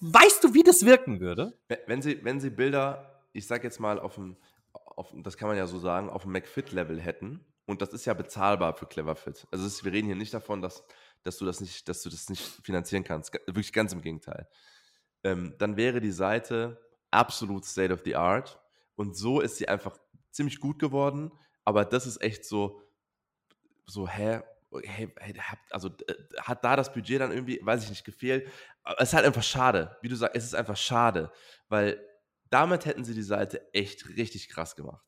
Weißt 0.00 0.44
du, 0.44 0.52
wie 0.54 0.62
das 0.62 0.84
wirken 0.84 1.20
würde? 1.20 1.58
Wenn 1.86 2.02
sie, 2.02 2.22
wenn 2.24 2.40
sie 2.40 2.50
Bilder, 2.50 3.22
ich 3.32 3.46
sag 3.46 3.64
jetzt 3.64 3.80
mal, 3.80 3.98
auf 3.98 4.16
dem, 4.16 4.36
auf, 4.72 5.12
das 5.14 5.36
kann 5.36 5.48
man 5.48 5.56
ja 5.56 5.66
so 5.66 5.78
sagen, 5.78 6.10
auf 6.10 6.22
dem 6.22 6.32
McFit-Level 6.32 7.00
hätten, 7.00 7.44
und 7.64 7.80
das 7.80 7.90
ist 7.90 8.04
ja 8.04 8.12
bezahlbar 8.12 8.74
für 8.74 8.86
Cleverfit. 8.86 9.46
Also 9.50 9.66
ist, 9.66 9.84
wir 9.84 9.92
reden 9.92 10.08
hier 10.08 10.16
nicht 10.16 10.34
davon, 10.34 10.60
dass 10.60 10.84
dass 11.22 11.38
du 11.38 11.44
das 11.44 11.60
nicht, 11.60 11.88
dass 11.88 12.02
du 12.02 12.10
das 12.10 12.28
nicht 12.28 12.42
finanzieren 12.42 13.04
kannst. 13.04 13.32
Wirklich 13.46 13.72
ganz 13.72 13.92
im 13.92 14.02
Gegenteil. 14.02 14.48
Ähm, 15.24 15.54
dann 15.58 15.76
wäre 15.76 16.00
die 16.00 16.10
Seite 16.10 16.80
absolut 17.10 17.64
State 17.64 17.92
of 17.92 18.00
the 18.04 18.16
Art. 18.16 18.60
Und 18.96 19.16
so 19.16 19.40
ist 19.40 19.56
sie 19.56 19.68
einfach 19.68 19.96
ziemlich 20.32 20.60
gut 20.60 20.78
geworden. 20.78 21.30
Aber 21.64 21.84
das 21.84 22.06
ist 22.06 22.20
echt 22.22 22.44
so, 22.44 22.82
so, 23.86 24.08
hä? 24.08 24.40
Hey, 24.84 25.12
hey, 25.18 25.34
also 25.70 25.90
hat 26.40 26.64
da 26.64 26.76
das 26.76 26.92
Budget 26.92 27.20
dann 27.20 27.30
irgendwie, 27.30 27.60
weiß 27.62 27.84
ich 27.84 27.90
nicht, 27.90 28.04
gefehlt. 28.04 28.50
Es 28.96 29.10
ist 29.10 29.14
halt 29.14 29.26
einfach 29.26 29.42
schade. 29.42 29.96
Wie 30.00 30.08
du 30.08 30.16
sagst, 30.16 30.34
es 30.34 30.44
ist 30.44 30.54
einfach 30.54 30.78
schade, 30.78 31.30
weil 31.68 32.02
damit 32.48 32.86
hätten 32.86 33.04
sie 33.04 33.14
die 33.14 33.22
Seite 33.22 33.72
echt 33.74 34.08
richtig 34.16 34.48
krass 34.48 34.74
gemacht. 34.74 35.04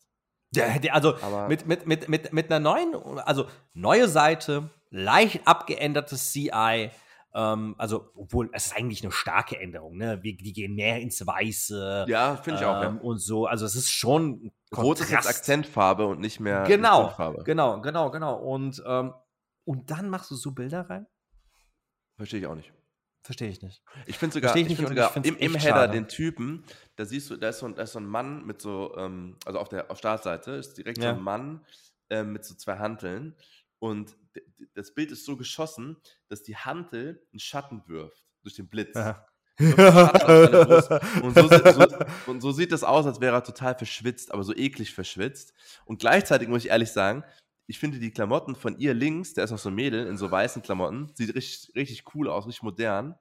Ja, 0.54 0.66
also 0.92 1.16
mit, 1.48 1.66
mit, 1.66 1.86
mit, 1.86 2.08
mit, 2.08 2.32
mit 2.32 2.50
einer 2.50 2.60
neuen, 2.60 2.94
also 3.20 3.48
neue 3.72 4.08
Seite, 4.08 4.70
leicht 4.90 5.46
abgeändertes 5.46 6.30
CI. 6.32 6.90
Ähm, 7.36 7.74
also, 7.78 8.10
obwohl 8.14 8.48
es 8.52 8.66
ist 8.66 8.76
eigentlich 8.76 9.02
eine 9.02 9.10
starke 9.10 9.58
Änderung, 9.58 9.96
ne? 9.96 10.22
Wir, 10.22 10.36
die 10.36 10.52
gehen 10.52 10.74
mehr 10.76 11.00
ins 11.00 11.26
Weiße. 11.26 12.06
Ja, 12.08 12.36
finde 12.36 12.60
ich 12.60 12.66
ähm, 12.66 12.72
auch. 12.72 12.82
Ja. 12.82 12.88
Und 13.02 13.18
so, 13.18 13.46
also 13.46 13.66
es 13.66 13.74
ist 13.74 13.90
schon. 13.90 14.52
Rot 14.74 15.00
ist 15.00 15.10
jetzt 15.10 15.28
Akzentfarbe 15.28 16.06
und 16.06 16.20
nicht 16.20 16.40
mehr 16.40 16.62
genau, 16.62 17.12
Genau, 17.44 17.80
genau, 17.80 18.10
genau. 18.10 18.36
Und, 18.36 18.82
ähm, 18.86 19.14
und 19.64 19.90
dann 19.90 20.08
machst 20.08 20.30
du 20.30 20.36
so 20.36 20.52
Bilder 20.52 20.88
rein? 20.88 21.06
Verstehe 22.16 22.40
ich 22.40 22.46
auch 22.46 22.54
nicht. 22.54 22.72
Verstehe 23.22 23.48
ich 23.48 23.62
nicht. 23.62 23.82
Ich 24.06 24.18
finde 24.18 24.34
sogar, 24.34 24.54
ich, 24.54 24.68
ich 24.68 24.76
find 24.76 24.88
sogar 24.88 25.16
ich 25.16 25.24
im, 25.24 25.36
im 25.38 25.54
Header 25.54 25.76
schade. 25.76 25.92
den 25.92 26.08
Typen, 26.08 26.62
da 26.96 27.06
siehst 27.06 27.30
du, 27.30 27.36
da 27.36 27.48
ist 27.48 27.60
so 27.60 27.66
ein, 27.66 27.74
da 27.74 27.82
ist 27.82 27.92
so 27.92 27.98
ein 27.98 28.06
Mann 28.06 28.44
mit 28.44 28.60
so, 28.60 28.94
ähm, 28.98 29.38
also 29.46 29.58
auf 29.58 29.68
der 29.68 29.90
auf 29.90 29.98
Startseite 29.98 30.52
ist 30.52 30.76
direkt 30.76 30.98
ja. 30.98 31.12
so 31.12 31.16
ein 31.16 31.22
Mann 31.22 31.64
ähm, 32.10 32.32
mit 32.32 32.44
so 32.44 32.54
zwei 32.54 32.76
Hanteln 32.78 33.34
und 33.78 34.16
das 34.74 34.94
Bild 34.94 35.10
ist 35.12 35.24
so 35.24 35.36
geschossen, 35.36 35.96
dass 36.28 36.42
die 36.42 36.56
Hantel 36.56 37.26
einen 37.32 37.40
Schatten 37.40 37.82
wirft 37.86 38.26
durch 38.42 38.54
den 38.54 38.68
Blitz. 38.68 38.94
Ja. 38.94 39.26
und, 39.56 41.34
so, 41.36 41.48
so, 41.48 41.86
und 42.26 42.40
so 42.40 42.50
sieht 42.50 42.72
das 42.72 42.82
aus, 42.82 43.06
als 43.06 43.20
wäre 43.20 43.36
er 43.36 43.44
total 43.44 43.76
verschwitzt, 43.76 44.32
aber 44.32 44.42
so 44.42 44.52
eklig 44.54 44.92
verschwitzt. 44.92 45.54
Und 45.84 46.00
gleichzeitig 46.00 46.48
muss 46.48 46.64
ich 46.64 46.70
ehrlich 46.70 46.90
sagen, 46.90 47.22
ich 47.66 47.78
finde 47.78 47.98
die 47.98 48.10
Klamotten 48.10 48.56
von 48.56 48.78
ihr 48.78 48.94
links, 48.94 49.32
der 49.34 49.44
ist 49.44 49.52
noch 49.52 49.58
so 49.58 49.68
ein 49.68 49.74
Mädel 49.74 50.06
in 50.06 50.16
so 50.16 50.30
weißen 50.30 50.62
Klamotten, 50.62 51.10
sieht 51.14 51.34
richtig, 51.34 51.74
richtig 51.76 52.14
cool 52.14 52.28
aus, 52.28 52.46
richtig 52.46 52.62
modern. 52.62 53.14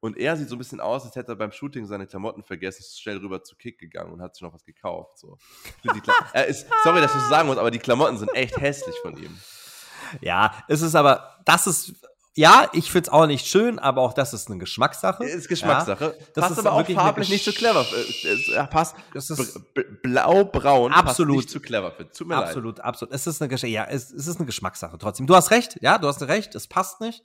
Und 0.00 0.16
er 0.18 0.36
sieht 0.36 0.48
so 0.48 0.54
ein 0.54 0.58
bisschen 0.58 0.80
aus, 0.80 1.04
als 1.04 1.16
hätte 1.16 1.32
er 1.32 1.36
beim 1.36 1.50
Shooting 1.50 1.86
seine 1.86 2.06
Klamotten 2.06 2.42
vergessen, 2.42 2.80
ist 2.80 3.00
schnell 3.00 3.16
rüber 3.16 3.42
zu 3.42 3.56
Kick 3.56 3.78
gegangen 3.78 4.12
und 4.12 4.20
hat 4.20 4.34
sich 4.34 4.42
noch 4.42 4.52
was 4.52 4.64
gekauft. 4.64 5.18
So. 5.18 5.38
er 6.34 6.46
ist, 6.46 6.66
sorry, 6.84 7.00
dass 7.00 7.14
ich 7.14 7.20
das 7.20 7.30
sagen 7.30 7.48
muss, 7.48 7.56
aber 7.56 7.70
die 7.70 7.78
Klamotten 7.78 8.18
sind 8.18 8.32
echt 8.34 8.58
hässlich 8.58 8.94
von 9.02 9.16
ihm. 9.16 9.36
Ja, 10.20 10.52
es 10.68 10.82
ist 10.82 10.94
aber, 10.94 11.36
das 11.44 11.66
ist 11.66 11.92
ja, 12.36 12.68
ich 12.72 12.90
find's 12.90 13.08
auch 13.08 13.26
nicht 13.26 13.46
schön, 13.46 13.78
aber 13.78 14.02
auch 14.02 14.12
das 14.12 14.34
ist 14.34 14.48
eine 14.50 14.58
Geschmackssache. 14.58 15.22
Ist 15.24 15.46
Geschmackssache. 15.48 16.04
Ja, 16.04 16.26
das 16.34 16.42
passt 16.48 16.50
ist 16.58 16.66
aber 16.66 16.72
auch 16.72 16.84
farblich 16.90 17.28
nicht 17.28 17.44
zu 17.44 17.50
Gesch- 17.50 17.58
clever. 17.58 17.86
Äh, 17.92 18.28
es- 18.28 18.48
äh, 18.48 18.66
passt. 18.66 18.96
Das 19.12 19.30
ist- 19.30 19.56
Blau-braun 20.02 20.92
Absolut. 20.92 21.36
nicht 21.36 21.50
zu 21.50 21.60
clever. 21.60 21.92
Tut 21.96 22.26
mir 22.26 22.34
leid. 22.34 22.46
Absolut, 22.48 22.80
absolut. 22.80 23.14
Es 23.14 23.28
ist 23.28 23.40
eine 23.40 23.48
Gesch 23.48 23.62
ja, 23.62 23.84
es, 23.84 24.10
es 24.12 24.26
ist 24.26 24.38
eine 24.38 24.46
Geschmackssache 24.46 24.98
trotzdem. 24.98 25.28
Du 25.28 25.36
hast 25.36 25.52
recht, 25.52 25.78
ja, 25.80 25.96
du 25.98 26.08
hast 26.08 26.22
recht, 26.22 26.56
es 26.56 26.66
passt 26.66 27.00
nicht. 27.00 27.22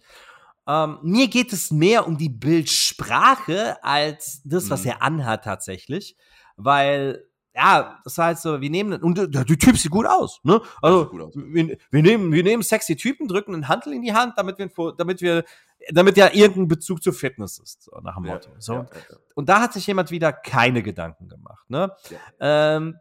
Ähm, 0.67 0.99
mir 1.02 1.28
geht 1.28 1.54
es 1.54 1.71
mehr 1.71 2.06
um 2.06 2.15
die 2.19 2.30
Bildsprache 2.30 3.84
als 3.84 4.41
das, 4.43 4.69
was 4.69 4.82
Mhm. 4.84 4.89
er 4.91 5.02
anhat 5.02 5.43
tatsächlich, 5.43 6.17
weil 6.56 7.23
ja, 7.59 7.99
das 8.05 8.17
heißt 8.17 8.41
so, 8.41 8.61
wir 8.61 8.69
nehmen 8.69 9.01
und 9.01 9.17
der, 9.17 9.27
der 9.27 9.45
Typ 9.45 9.77
sieht 9.77 9.91
gut 9.91 10.05
aus, 10.05 10.39
ne? 10.43 10.61
Also 10.81 11.07
gut 11.07 11.21
aus. 11.21 11.33
Wir, 11.35 11.77
wir 11.91 12.01
nehmen 12.01 12.31
wir 12.31 12.43
nehmen 12.43 12.63
sexy 12.63 12.95
Typen, 12.95 13.27
drücken 13.27 13.53
einen 13.53 13.67
Handel 13.67 13.91
in 13.93 14.01
die 14.01 14.13
Hand, 14.13 14.35
damit 14.37 14.57
wir 14.59 14.69
damit 14.97 15.21
wir 15.21 15.43
damit 15.91 16.15
ja 16.15 16.29
irgendein 16.31 16.69
Bezug 16.69 17.03
zur 17.03 17.13
Fitness 17.13 17.59
ist, 17.59 17.83
so 17.83 17.99
nach 18.01 18.15
dem 18.15 18.25
Ja, 18.25 18.33
Motto. 18.33 18.49
So. 18.59 18.73
ja, 18.73 18.83
ja. 18.83 19.17
Und 19.35 19.49
da 19.49 19.59
hat 19.59 19.73
sich 19.73 19.85
jemand 19.87 20.09
wieder 20.09 20.31
keine 20.31 20.83
Gedanken 20.83 21.27
gemacht. 21.27 21.69
Ne? 21.69 21.91
Ähm, 22.39 22.95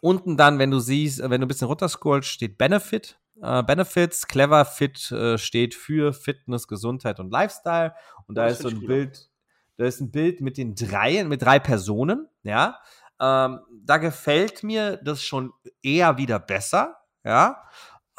unten 0.00 0.36
dann, 0.36 0.58
wenn 0.58 0.70
du 0.70 0.78
siehst, 0.78 1.18
wenn 1.20 1.40
du 1.40 1.46
ein 1.46 1.48
bisschen 1.48 1.68
runterscrollst, 1.68 2.28
steht 2.28 2.56
Benefit. 2.56 3.18
Äh, 3.42 3.62
Benefits, 3.62 4.26
Clever 4.26 4.64
Fit 4.64 5.10
äh, 5.10 5.36
steht 5.36 5.74
für 5.74 6.12
Fitness, 6.12 6.66
Gesundheit 6.66 7.20
und 7.20 7.30
Lifestyle. 7.30 7.94
Und 8.26 8.36
da 8.36 8.44
Das 8.46 8.54
ist 8.54 8.62
so 8.62 8.68
ein. 8.68 8.86
Bild, 8.86 9.30
da 9.76 9.84
ist 9.86 10.00
ein 10.00 10.10
Bild 10.10 10.40
mit 10.40 10.58
den 10.58 10.74
drei, 10.74 11.24
mit 11.24 11.42
drei 11.42 11.58
Personen, 11.58 12.28
ja. 12.42 12.78
Ähm, 13.20 13.60
da 13.84 13.98
gefällt 13.98 14.62
mir 14.62 14.96
das 14.98 15.22
schon 15.22 15.52
eher 15.82 16.16
wieder 16.18 16.38
besser, 16.38 16.96
ja. 17.24 17.62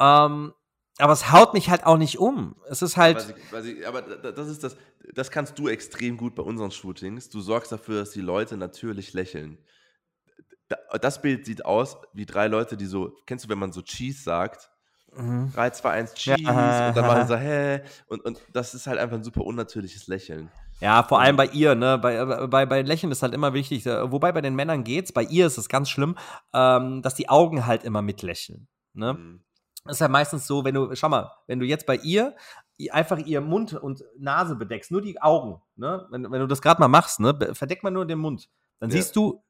Ähm, 0.00 0.52
aber 0.98 1.12
es 1.12 1.32
haut 1.32 1.54
mich 1.54 1.70
halt 1.70 1.84
auch 1.86 1.96
nicht 1.98 2.18
um. 2.18 2.56
Es 2.68 2.80
ist 2.82 2.96
halt. 2.96 3.16
Weiß 3.16 3.28
ich, 3.30 3.52
weiß 3.52 3.64
ich, 3.66 3.86
aber 3.88 4.02
da- 4.02 4.32
das 4.32 4.48
ist 4.48 4.62
das, 4.64 4.76
das 5.12 5.30
kannst 5.30 5.58
du 5.58 5.68
extrem 5.68 6.16
gut 6.16 6.34
bei 6.34 6.42
unseren 6.42 6.70
Shootings. 6.70 7.28
Du 7.28 7.40
sorgst 7.40 7.72
dafür, 7.72 8.00
dass 8.00 8.10
die 8.12 8.20
Leute 8.20 8.56
natürlich 8.56 9.12
lächeln. 9.12 9.58
Da, 10.68 10.76
das 10.98 11.20
Bild 11.20 11.44
sieht 11.44 11.64
aus 11.64 11.96
wie 12.14 12.24
drei 12.26 12.46
Leute, 12.46 12.76
die 12.76 12.86
so, 12.86 13.16
kennst 13.26 13.44
du, 13.44 13.48
wenn 13.48 13.58
man 13.58 13.72
so 13.72 13.82
Cheese 13.82 14.22
sagt? 14.22 14.70
Mhm. 15.14 15.52
3, 15.54 15.70
2, 15.70 15.90
1, 15.90 16.14
Cheese. 16.14 16.42
Ja, 16.42 16.88
und 16.88 16.96
dann 16.96 17.06
machen 17.06 17.22
sie 17.22 17.28
so, 17.34 17.36
hä? 17.36 17.82
Und, 18.06 18.24
und 18.24 18.40
das 18.52 18.74
ist 18.74 18.86
halt 18.86 18.98
einfach 18.98 19.16
ein 19.16 19.24
super 19.24 19.42
unnatürliches 19.44 20.06
Lächeln. 20.06 20.50
Ja, 20.80 21.02
vor 21.02 21.20
allem 21.20 21.36
bei 21.36 21.46
ihr, 21.46 21.74
ne? 21.74 21.98
Bei, 21.98 22.46
bei, 22.46 22.66
bei 22.66 22.82
Lächeln 22.82 23.12
ist 23.12 23.22
halt 23.22 23.32
immer 23.34 23.54
wichtig, 23.54 23.86
äh, 23.86 24.10
wobei 24.10 24.32
bei 24.32 24.40
den 24.40 24.54
Männern 24.54 24.84
geht's, 24.84 25.12
bei 25.12 25.22
ihr 25.22 25.46
ist 25.46 25.56
es 25.58 25.68
ganz 25.68 25.88
schlimm, 25.88 26.16
ähm, 26.52 27.00
dass 27.02 27.14
die 27.14 27.28
Augen 27.28 27.66
halt 27.66 27.84
immer 27.84 28.02
mitlächeln. 28.02 28.68
Ne? 28.92 29.14
Mhm. 29.14 29.44
Das 29.84 29.96
ist 29.96 30.00
ja 30.00 30.08
meistens 30.08 30.46
so, 30.46 30.64
wenn 30.64 30.74
du, 30.74 30.94
schau 30.94 31.08
mal, 31.08 31.30
wenn 31.46 31.60
du 31.60 31.66
jetzt 31.66 31.86
bei 31.86 31.96
ihr 31.96 32.34
einfach 32.90 33.18
ihr 33.18 33.40
Mund 33.40 33.74
und 33.74 34.02
Nase 34.18 34.56
bedeckst, 34.56 34.90
nur 34.90 35.00
die 35.02 35.20
Augen, 35.22 35.60
ne? 35.76 36.06
Wenn, 36.10 36.30
wenn 36.30 36.40
du 36.40 36.46
das 36.48 36.60
gerade 36.60 36.80
mal 36.80 36.88
machst, 36.88 37.20
ne? 37.20 37.36
Verdeck 37.52 37.82
mal 37.82 37.90
nur 37.90 38.04
den 38.06 38.18
Mund. 38.18 38.48
Dann 38.80 38.90
Ja. 38.90 38.96
siehst 38.96 39.14
du, 39.14 39.44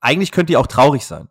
eigentlich 0.00 0.32
könnte 0.32 0.52
die 0.52 0.56
auch 0.56 0.66
traurig 0.66 1.06
sein. 1.06 1.28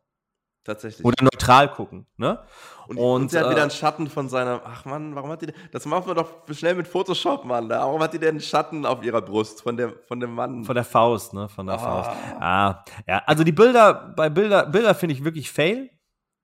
Tatsächlich. 0.68 1.04
Oder 1.06 1.24
neutral 1.24 1.72
gucken, 1.72 2.06
ne? 2.18 2.44
Und, 2.88 2.98
Und, 2.98 3.22
und, 3.24 3.32
sie 3.32 3.40
hat 3.40 3.48
äh, 3.48 3.50
wieder 3.52 3.62
einen 3.64 3.72
Schatten 3.72 4.08
von 4.10 4.30
seiner. 4.30 4.62
Ach 4.66 4.86
Mann, 4.86 5.16
warum 5.16 5.30
hat 5.32 5.42
die 5.42 5.48
denn. 5.48 5.56
Das 5.72 5.86
machen 5.86 6.06
wir 6.08 6.14
doch 6.14 6.30
schnell 6.52 6.76
mit 6.76 6.88
Photoshop, 6.88 7.44
Mann. 7.46 7.68
Da. 7.70 7.80
Warum 7.80 8.02
hat 8.04 8.14
die 8.14 8.20
denn 8.20 8.30
einen 8.32 8.42
Schatten 8.42 8.86
auf 8.86 9.02
ihrer 9.04 9.22
Brust 9.22 9.62
von, 9.62 9.76
der, 9.78 9.94
von 10.08 10.20
dem 10.20 10.34
Mann? 10.36 10.64
Von 10.66 10.76
der 10.76 10.84
Faust, 10.84 11.34
ne? 11.34 11.48
Von 11.50 11.66
der 11.68 11.76
Ah. 11.76 11.80
Faust. 11.80 12.10
Ah, 12.40 12.84
ja, 13.08 13.24
also 13.26 13.44
die 13.44 13.52
Bilder, 13.54 14.14
bei 14.16 14.30
Bilder, 14.30 14.66
Bilder 14.68 14.94
finde 14.94 15.14
ich 15.16 15.24
wirklich 15.24 15.52
fail. 15.52 15.90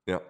ja. 0.05 0.21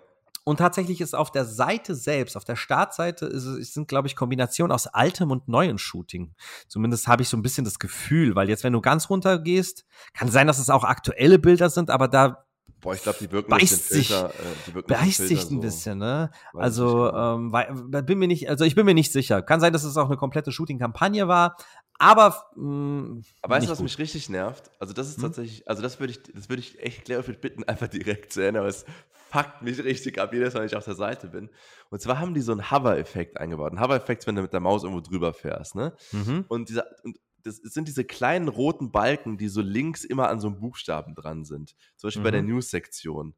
Und 0.46 0.58
tatsächlich 0.58 1.00
ist 1.00 1.14
auf 1.16 1.32
der 1.32 1.46
Seite 1.46 1.96
selbst, 1.96 2.36
auf 2.36 2.44
der 2.44 2.58
Startseite, 2.58 3.28
ist, 3.28 3.46
sind, 3.74 3.88
glaube 3.88 4.10
ich, 4.10 4.16
Kombinationen 4.18 4.74
aus 4.74 4.88
altem 4.88 5.32
und 5.32 5.48
neuem 5.48 5.78
Shooting. 5.78 6.36
Zumindest 6.68 7.08
habe 7.08 7.22
ich 7.22 7.30
so 7.30 7.38
ein 7.38 7.42
bisschen 7.44 7.64
das 7.64 7.80
Gefühl, 7.80 8.36
weil 8.36 8.50
jetzt, 8.50 8.66
wenn 8.66 8.74
du 8.74 8.82
ganz 8.82 9.10
runter 9.10 9.40
gehst, 9.40 9.86
kann 10.14 10.28
sein, 10.30 10.46
dass 10.48 10.60
es 10.60 10.70
auch 10.70 10.84
aktuelle 10.84 11.40
Bilder 11.40 11.70
sind, 11.70 11.90
aber 11.90 12.10
da 12.10 12.44
Boah, 12.84 12.94
ich 12.94 13.02
glaube, 13.02 13.18
die 13.20 13.32
wirken 13.32 13.50
Beißt 13.50 13.90
sich- 13.90 14.10
Filter. 14.10 14.30
Äh, 14.30 14.34
die 14.68 14.74
wirken 14.76 14.88
beißt 14.94 15.18
Filter 15.18 15.28
sich 15.36 15.44
ein 15.50 15.56
so. 15.56 15.60
bisschen, 15.62 15.98
ne? 15.98 16.30
Weiß 16.54 16.64
Also, 16.64 17.06
genau. 17.06 17.36
ähm, 17.36 17.52
weil, 17.52 18.04
bin 18.04 18.20
mir 18.20 18.28
nicht, 18.28 18.50
also 18.50 18.66
ich 18.66 18.76
bin 18.76 18.86
mir 18.86 18.94
nicht 18.94 19.12
sicher. 19.12 19.42
Kann 19.42 19.60
sein, 19.60 19.74
dass 19.74 19.84
es 19.84 19.98
auch 19.98 20.08
eine 20.08 20.18
komplette 20.18 20.52
Shooting-Kampagne 20.52 21.28
war, 21.28 21.56
aber 21.98 22.46
mh, 22.56 23.22
Aber 23.42 23.56
weißt 23.56 23.68
du, 23.68 23.72
was 23.72 23.78
gut. 23.80 23.86
mich 23.86 23.98
richtig 23.98 24.30
nervt? 24.30 24.70
Also 24.80 24.94
das 24.94 25.08
ist 25.08 25.16
Hm? 25.18 25.24
tatsächlich, 25.24 25.68
also 25.68 25.82
das 25.82 26.00
würde 26.00 26.12
ich, 26.12 26.22
das 26.24 26.50
würde 26.50 26.60
ich 26.62 26.80
echt 26.82 27.06
Cleverfit 27.06 27.40
bitten, 27.42 27.64
einfach 27.68 27.88
direkt 27.88 28.34
zu 28.34 28.42
ändern, 28.42 28.62
aber 28.62 28.70
es 28.70 28.86
fuckt 29.32 29.62
mich 29.62 29.84
richtig 29.84 30.20
ab, 30.20 30.32
jedes 30.34 30.54
Mal, 30.54 30.60
wenn 30.62 30.68
ich 30.68 30.76
auf 30.76 30.86
der 30.86 30.94
Seite 30.96 31.28
bin. 31.28 31.50
Und 31.90 32.02
zwar 32.02 32.20
haben 32.20 32.34
die 32.34 32.42
so 32.42 32.52
einen 32.52 32.70
Hover-Effekt 32.70 33.38
eingebaut. 33.40 33.72
Ein 33.72 33.80
Hover-Effekt, 33.80 34.28
wenn 34.28 34.36
du 34.36 34.42
mit 34.44 34.54
der 34.54 34.60
Maus 34.60 34.84
irgendwo 34.84 35.02
drüber 35.02 35.34
fährst, 35.34 35.74
ne? 35.76 35.94
Mhm. 36.12 36.46
Und 36.50 36.70
dieser, 36.70 36.86
und 37.04 37.18
das 37.44 37.58
sind 37.58 37.88
diese 37.88 38.06
kleinen 38.06 38.48
roten 38.48 38.92
Balken, 38.92 39.38
die 39.38 39.48
so 39.50 39.62
links 39.62 40.04
immer 40.04 40.30
an 40.30 40.40
so 40.40 40.48
einem 40.48 40.60
Buchstaben 40.60 41.16
dran 41.16 41.46
sind. 41.46 41.76
Zum 41.98 42.08
Beispiel 42.08 42.24
bei 42.24 42.32
der 42.32 42.42
Mhm. 42.42 42.50
News-Sektion. 42.50 43.36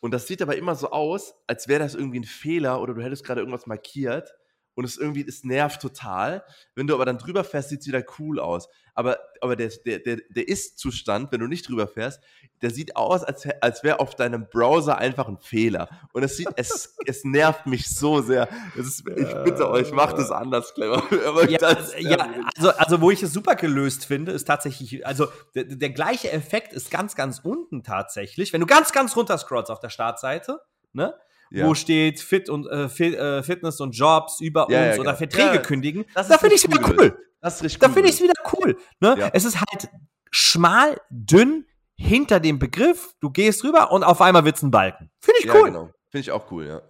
Und 0.00 0.12
das 0.12 0.26
sieht 0.26 0.42
aber 0.42 0.56
immer 0.56 0.74
so 0.74 0.90
aus, 0.90 1.34
als 1.46 1.68
wäre 1.68 1.80
das 1.80 1.94
irgendwie 1.94 2.20
ein 2.20 2.24
Fehler 2.24 2.80
oder 2.80 2.94
du 2.94 3.02
hättest 3.02 3.24
gerade 3.24 3.40
irgendwas 3.40 3.66
markiert 3.66 4.34
und 4.74 4.84
es 4.84 4.96
irgendwie, 4.96 5.26
es 5.26 5.44
nervt 5.44 5.80
total. 5.80 6.44
Wenn 6.74 6.86
du 6.86 6.94
aber 6.94 7.04
dann 7.04 7.18
drüber 7.18 7.44
fährst, 7.44 7.68
sieht 7.68 7.80
es 7.80 7.86
wieder 7.86 8.02
cool 8.18 8.38
aus. 8.38 8.68
Aber, 8.94 9.18
aber 9.40 9.56
der, 9.56 9.70
der, 9.84 9.98
der, 10.00 10.18
der 10.28 10.48
Ist-Zustand, 10.48 11.32
wenn 11.32 11.40
du 11.40 11.46
nicht 11.46 11.68
drüber 11.68 11.86
fährst, 11.86 12.20
der 12.60 12.70
sieht 12.70 12.96
aus, 12.96 13.24
als, 13.24 13.48
als 13.60 13.82
wäre 13.82 14.00
auf 14.00 14.14
deinem 14.14 14.48
Browser 14.48 14.98
einfach 14.98 15.28
ein 15.28 15.38
Fehler. 15.38 15.88
Und 16.12 16.22
es 16.22 16.36
sieht, 16.36 16.48
es, 16.56 16.96
es 17.06 17.24
nervt 17.24 17.66
mich 17.66 17.88
so 17.88 18.20
sehr. 18.20 18.48
Ist, 18.76 19.02
ich 19.06 19.34
bitte 19.44 19.70
euch, 19.70 19.92
macht 19.92 20.18
es 20.18 20.30
anders, 20.30 20.74
clever. 20.74 21.02
Ja, 21.48 21.58
das 21.58 21.94
ja 21.98 22.16
nervt 22.16 22.36
mich. 22.36 22.46
also, 22.56 22.70
also 22.70 23.00
wo 23.00 23.10
ich 23.10 23.22
es 23.22 23.32
super 23.32 23.54
gelöst 23.54 24.04
finde, 24.04 24.32
ist 24.32 24.44
tatsächlich, 24.44 25.06
also 25.06 25.28
der, 25.54 25.64
der 25.64 25.90
gleiche 25.90 26.30
Effekt 26.30 26.72
ist 26.72 26.90
ganz, 26.90 27.14
ganz 27.16 27.40
unten 27.40 27.82
tatsächlich. 27.82 28.52
Wenn 28.52 28.60
du 28.60 28.66
ganz, 28.66 28.92
ganz 28.92 29.16
runter 29.16 29.38
scrollst 29.38 29.70
auf 29.70 29.80
der 29.80 29.90
Startseite, 29.90 30.60
ne? 30.92 31.14
Ja. 31.50 31.66
Wo 31.66 31.74
steht 31.74 32.20
Fit 32.20 32.48
und 32.48 32.66
äh, 32.68 32.88
Fit, 32.88 33.14
äh, 33.14 33.42
Fitness 33.42 33.80
und 33.80 33.92
Jobs 33.92 34.40
über 34.40 34.66
Ja, 34.70 34.78
uns 34.86 34.96
ja, 34.96 35.00
oder 35.00 35.12
genau. 35.12 35.16
Verträge 35.16 35.62
kündigen, 35.62 36.04
das 36.14 36.28
da 36.28 36.38
finde 36.38 36.54
ich 36.54 36.64
es 36.64 36.68
richtig 36.70 36.86
wieder 36.88 37.02
cool. 37.02 37.10
cool. 37.12 37.26
Das 37.40 37.56
ist 37.56 37.62
richtig 37.64 37.80
Da 37.80 37.88
cool. 37.88 37.92
finde 37.94 38.08
ich 38.08 38.14
es 38.16 38.22
wieder 38.22 38.34
cool. 38.52 38.76
Ne? 39.00 39.30
Es 39.32 39.44
ist 39.44 39.58
halt 39.60 39.88
schmal, 40.30 41.00
dünn, 41.10 41.66
hinter 41.96 42.40
dem 42.40 42.58
Begriff, 42.58 43.14
du 43.20 43.30
gehst 43.30 43.64
rüber 43.64 43.90
und 43.92 44.04
auf 44.04 44.20
einmal 44.20 44.44
wird's 44.44 44.62
ein 44.62 44.70
Balken. 44.70 45.10
Finde 45.20 45.40
ich 45.40 45.52
cool. 45.52 45.64
genau. 45.64 45.90
Finde 46.08 46.20
ich 46.22 46.30
auch 46.32 46.50
cool, 46.50 46.66
ja. 46.66 46.82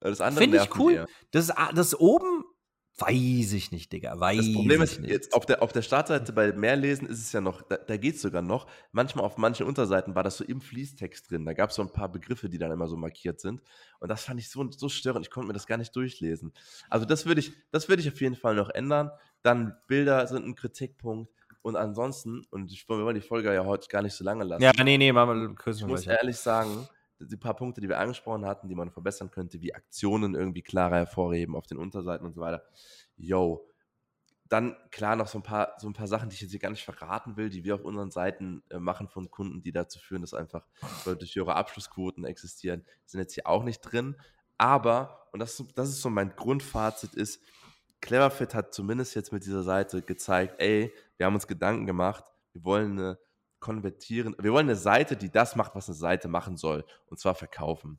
Das 0.00 0.20
andere 0.20 0.42
Finde 0.42 0.58
ich 0.58 0.78
cool. 0.78 0.92
eher. 0.92 1.06
Das, 1.30 1.50
das 1.74 1.98
oben, 1.98 2.43
weiß 2.98 3.52
ich 3.54 3.72
nicht, 3.72 3.92
Digga. 3.92 4.18
Weiß 4.18 4.38
Das 4.38 4.52
Problem 4.52 4.82
ich 4.82 4.92
ist, 4.92 5.00
nicht. 5.00 5.10
jetzt 5.10 5.34
auf 5.34 5.46
der, 5.46 5.62
auf 5.62 5.72
der 5.72 5.82
Startseite 5.82 6.32
bei 6.32 6.52
Mehrlesen 6.52 7.08
ist 7.08 7.20
es 7.20 7.32
ja 7.32 7.40
noch, 7.40 7.62
da, 7.62 7.76
da 7.76 7.96
geht 7.96 8.16
es 8.16 8.22
sogar 8.22 8.42
noch. 8.42 8.66
Manchmal 8.92 9.24
auf 9.24 9.36
manchen 9.36 9.66
Unterseiten 9.66 10.14
war 10.14 10.22
das 10.22 10.36
so 10.36 10.44
im 10.44 10.60
Fließtext 10.60 11.30
drin. 11.30 11.44
Da 11.44 11.54
gab 11.54 11.70
es 11.70 11.76
so 11.76 11.82
ein 11.82 11.90
paar 11.90 12.10
Begriffe, 12.10 12.48
die 12.48 12.58
dann 12.58 12.70
immer 12.70 12.86
so 12.86 12.96
markiert 12.96 13.40
sind. 13.40 13.62
Und 13.98 14.08
das 14.08 14.24
fand 14.24 14.38
ich 14.38 14.48
so, 14.48 14.70
so 14.70 14.88
störend. 14.88 15.26
Ich 15.26 15.30
konnte 15.32 15.48
mir 15.48 15.54
das 15.54 15.66
gar 15.66 15.76
nicht 15.78 15.94
durchlesen. 15.96 16.52
Also 16.88 17.04
das 17.06 17.26
würde 17.26 17.40
ich, 17.40 17.52
das 17.72 17.88
würde 17.88 18.02
ich 18.02 18.08
auf 18.08 18.20
jeden 18.20 18.36
Fall 18.36 18.54
noch 18.54 18.70
ändern. 18.70 19.10
Dann 19.42 19.76
Bilder 19.88 20.26
sind 20.26 20.46
ein 20.46 20.54
Kritikpunkt. 20.54 21.30
Und 21.62 21.76
ansonsten, 21.76 22.44
und 22.50 22.70
ich, 22.70 22.86
wir 22.88 22.98
wollen 22.98 23.14
die 23.14 23.22
Folge 23.22 23.52
ja 23.52 23.64
heute 23.64 23.88
gar 23.88 24.02
nicht 24.02 24.12
so 24.14 24.22
lange 24.22 24.44
lassen. 24.44 24.62
Ja, 24.62 24.72
nee, 24.84 24.98
nee, 24.98 25.12
machen 25.12 25.40
wir 25.40 25.54
küssen 25.54 25.80
Ich 25.80 25.86
muss 25.86 26.06
ehrlich 26.06 26.36
sagen, 26.36 26.86
die 27.18 27.36
paar 27.36 27.54
Punkte, 27.54 27.80
die 27.80 27.88
wir 27.88 27.98
angesprochen 27.98 28.44
hatten, 28.44 28.68
die 28.68 28.74
man 28.74 28.90
verbessern 28.90 29.30
könnte, 29.30 29.60
wie 29.60 29.74
Aktionen 29.74 30.34
irgendwie 30.34 30.62
klarer 30.62 30.96
hervorheben 30.96 31.56
auf 31.56 31.66
den 31.66 31.78
Unterseiten 31.78 32.26
und 32.26 32.34
so 32.34 32.40
weiter. 32.40 32.64
Yo. 33.16 33.68
Dann 34.46 34.76
klar 34.90 35.16
noch 35.16 35.26
so 35.26 35.38
ein 35.38 35.42
paar, 35.42 35.74
so 35.78 35.88
ein 35.88 35.94
paar 35.94 36.06
Sachen, 36.06 36.28
die 36.28 36.34
ich 36.34 36.42
jetzt 36.42 36.50
hier 36.50 36.60
gar 36.60 36.70
nicht 36.70 36.84
verraten 36.84 37.36
will, 37.36 37.48
die 37.48 37.64
wir 37.64 37.74
auf 37.74 37.84
unseren 37.84 38.10
Seiten 38.10 38.62
äh, 38.68 38.78
machen 38.78 39.08
von 39.08 39.30
Kunden, 39.30 39.62
die 39.62 39.72
dazu 39.72 39.98
führen, 39.98 40.20
dass 40.20 40.34
einfach 40.34 40.66
deutlich 41.06 41.34
höhere 41.34 41.56
Abschlussquoten 41.56 42.24
existieren, 42.26 42.84
sind 43.06 43.20
jetzt 43.20 43.32
hier 43.32 43.46
auch 43.46 43.64
nicht 43.64 43.80
drin. 43.80 44.16
Aber, 44.58 45.28
und 45.32 45.40
das, 45.40 45.64
das 45.74 45.88
ist 45.88 46.02
so 46.02 46.10
mein 46.10 46.36
Grundfazit, 46.36 47.14
ist, 47.14 47.40
Cleverfit 48.04 48.54
hat 48.54 48.74
zumindest 48.74 49.14
jetzt 49.14 49.32
mit 49.32 49.46
dieser 49.46 49.62
Seite 49.62 50.02
gezeigt, 50.02 50.56
ey, 50.58 50.92
wir 51.16 51.24
haben 51.24 51.34
uns 51.34 51.46
Gedanken 51.46 51.86
gemacht, 51.86 52.24
wir 52.52 52.62
wollen 52.62 52.98
eine 52.98 53.18
konvertieren, 53.64 54.36
wir 54.38 54.52
wollen 54.52 54.66
eine 54.68 54.76
Seite, 54.76 55.16
die 55.16 55.30
das 55.30 55.56
macht, 55.56 55.74
was 55.74 55.88
eine 55.88 55.96
Seite 55.96 56.28
machen 56.28 56.56
soll, 56.58 56.84
und 57.06 57.18
zwar 57.18 57.34
verkaufen. 57.34 57.98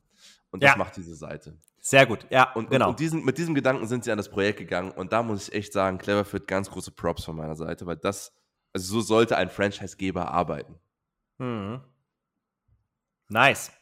Und 0.52 0.62
das 0.62 0.70
Ja. 0.70 0.76
macht 0.76 0.96
diese 0.96 1.14
Seite. 1.16 1.58
Sehr 1.80 2.06
gut, 2.06 2.24
ja, 2.30 2.52
Und, 2.54 2.70
genau. 2.70 2.86
und, 2.86 2.90
und 2.92 3.00
diesen, 3.00 3.24
mit 3.24 3.36
diesem 3.36 3.54
Gedanken 3.54 3.86
sind 3.86 4.04
sie 4.04 4.12
an 4.12 4.16
das 4.16 4.30
Projekt 4.30 4.58
gegangen 4.58 4.92
und 4.92 5.12
da 5.12 5.22
muss 5.22 5.48
ich 5.48 5.54
echt 5.54 5.72
sagen, 5.72 5.98
Cleverfit, 5.98 6.46
ganz 6.46 6.70
große 6.70 6.92
Props 6.92 7.24
von 7.24 7.36
meiner 7.36 7.56
Seite, 7.56 7.84
weil 7.86 7.96
das, 7.96 8.32
also 8.72 8.94
so 8.94 9.00
sollte 9.00 9.36
ein 9.36 9.50
Franchisegeber 9.50 10.30
arbeiten. 10.30 10.78
Mhm. 11.38 11.80
Nice. 13.28 13.72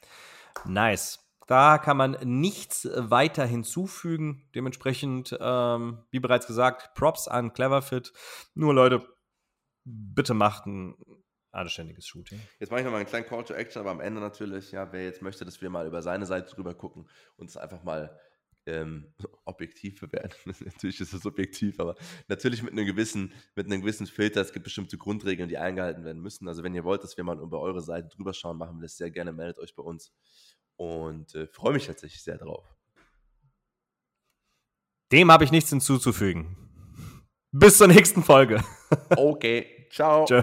Nice. 0.64 1.20
Da 1.46 1.76
kann 1.76 1.98
man 1.98 2.16
nichts 2.22 2.88
weiter 2.94 3.44
hinzufügen. 3.44 4.48
Dementsprechend, 4.54 5.36
ähm, 5.38 5.98
wie 6.10 6.20
bereits 6.20 6.46
gesagt, 6.46 6.94
Props 6.94 7.28
an 7.28 7.52
Cleverfit. 7.52 8.14
Nur 8.54 8.72
Leute, 8.72 9.06
bitte 9.84 10.32
macht 10.32 10.64
ein 10.66 10.96
anständiges 11.54 12.06
Shooting. 12.06 12.40
Jetzt 12.58 12.70
mache 12.70 12.80
ich 12.80 12.84
nochmal 12.84 13.00
einen 13.00 13.08
kleinen 13.08 13.26
Call 13.26 13.44
to 13.44 13.54
Action, 13.54 13.80
aber 13.80 13.90
am 13.90 14.00
Ende 14.00 14.20
natürlich, 14.20 14.72
ja, 14.72 14.92
wer 14.92 15.04
jetzt 15.04 15.22
möchte, 15.22 15.44
dass 15.44 15.60
wir 15.60 15.70
mal 15.70 15.86
über 15.86 16.02
seine 16.02 16.26
Seite 16.26 16.54
drüber 16.54 16.74
gucken 16.74 17.08
und 17.36 17.48
es 17.48 17.56
einfach 17.56 17.82
mal 17.82 18.18
ähm, 18.66 19.12
objektiv 19.44 20.00
bewerten. 20.00 20.54
natürlich 20.64 21.00
ist 21.00 21.12
es 21.12 21.22
subjektiv, 21.22 21.80
aber 21.80 21.94
natürlich 22.28 22.62
mit 22.62 22.72
einem 22.72 22.86
gewissen, 22.86 23.32
mit 23.54 23.66
einem 23.66 23.80
gewissen 23.80 24.06
Filter. 24.06 24.40
Es 24.40 24.52
gibt 24.52 24.64
bestimmte 24.64 24.98
Grundregeln, 24.98 25.48
die 25.48 25.58
eingehalten 25.58 26.04
werden 26.04 26.22
müssen. 26.22 26.48
Also 26.48 26.62
wenn 26.62 26.74
ihr 26.74 26.84
wollt, 26.84 27.02
dass 27.04 27.16
wir 27.16 27.24
mal 27.24 27.38
über 27.38 27.60
eure 27.60 27.80
Seite 27.80 28.08
drüber 28.08 28.32
schauen, 28.32 28.58
machen 28.58 28.78
wir 28.78 28.82
das 28.82 28.96
sehr 28.96 29.10
gerne. 29.10 29.32
Meldet 29.32 29.58
euch 29.58 29.74
bei 29.74 29.82
uns 29.82 30.12
und 30.76 31.34
äh, 31.34 31.46
freue 31.46 31.74
mich 31.74 31.86
tatsächlich 31.86 32.22
sehr 32.22 32.38
drauf. 32.38 32.74
Dem 35.12 35.30
habe 35.30 35.44
ich 35.44 35.52
nichts 35.52 35.70
hinzuzufügen. 35.70 36.56
Bis 37.52 37.78
zur 37.78 37.86
nächsten 37.86 38.22
Folge. 38.22 38.64
Okay, 39.16 39.88
ciao. 39.92 40.24
Tschö. 40.24 40.42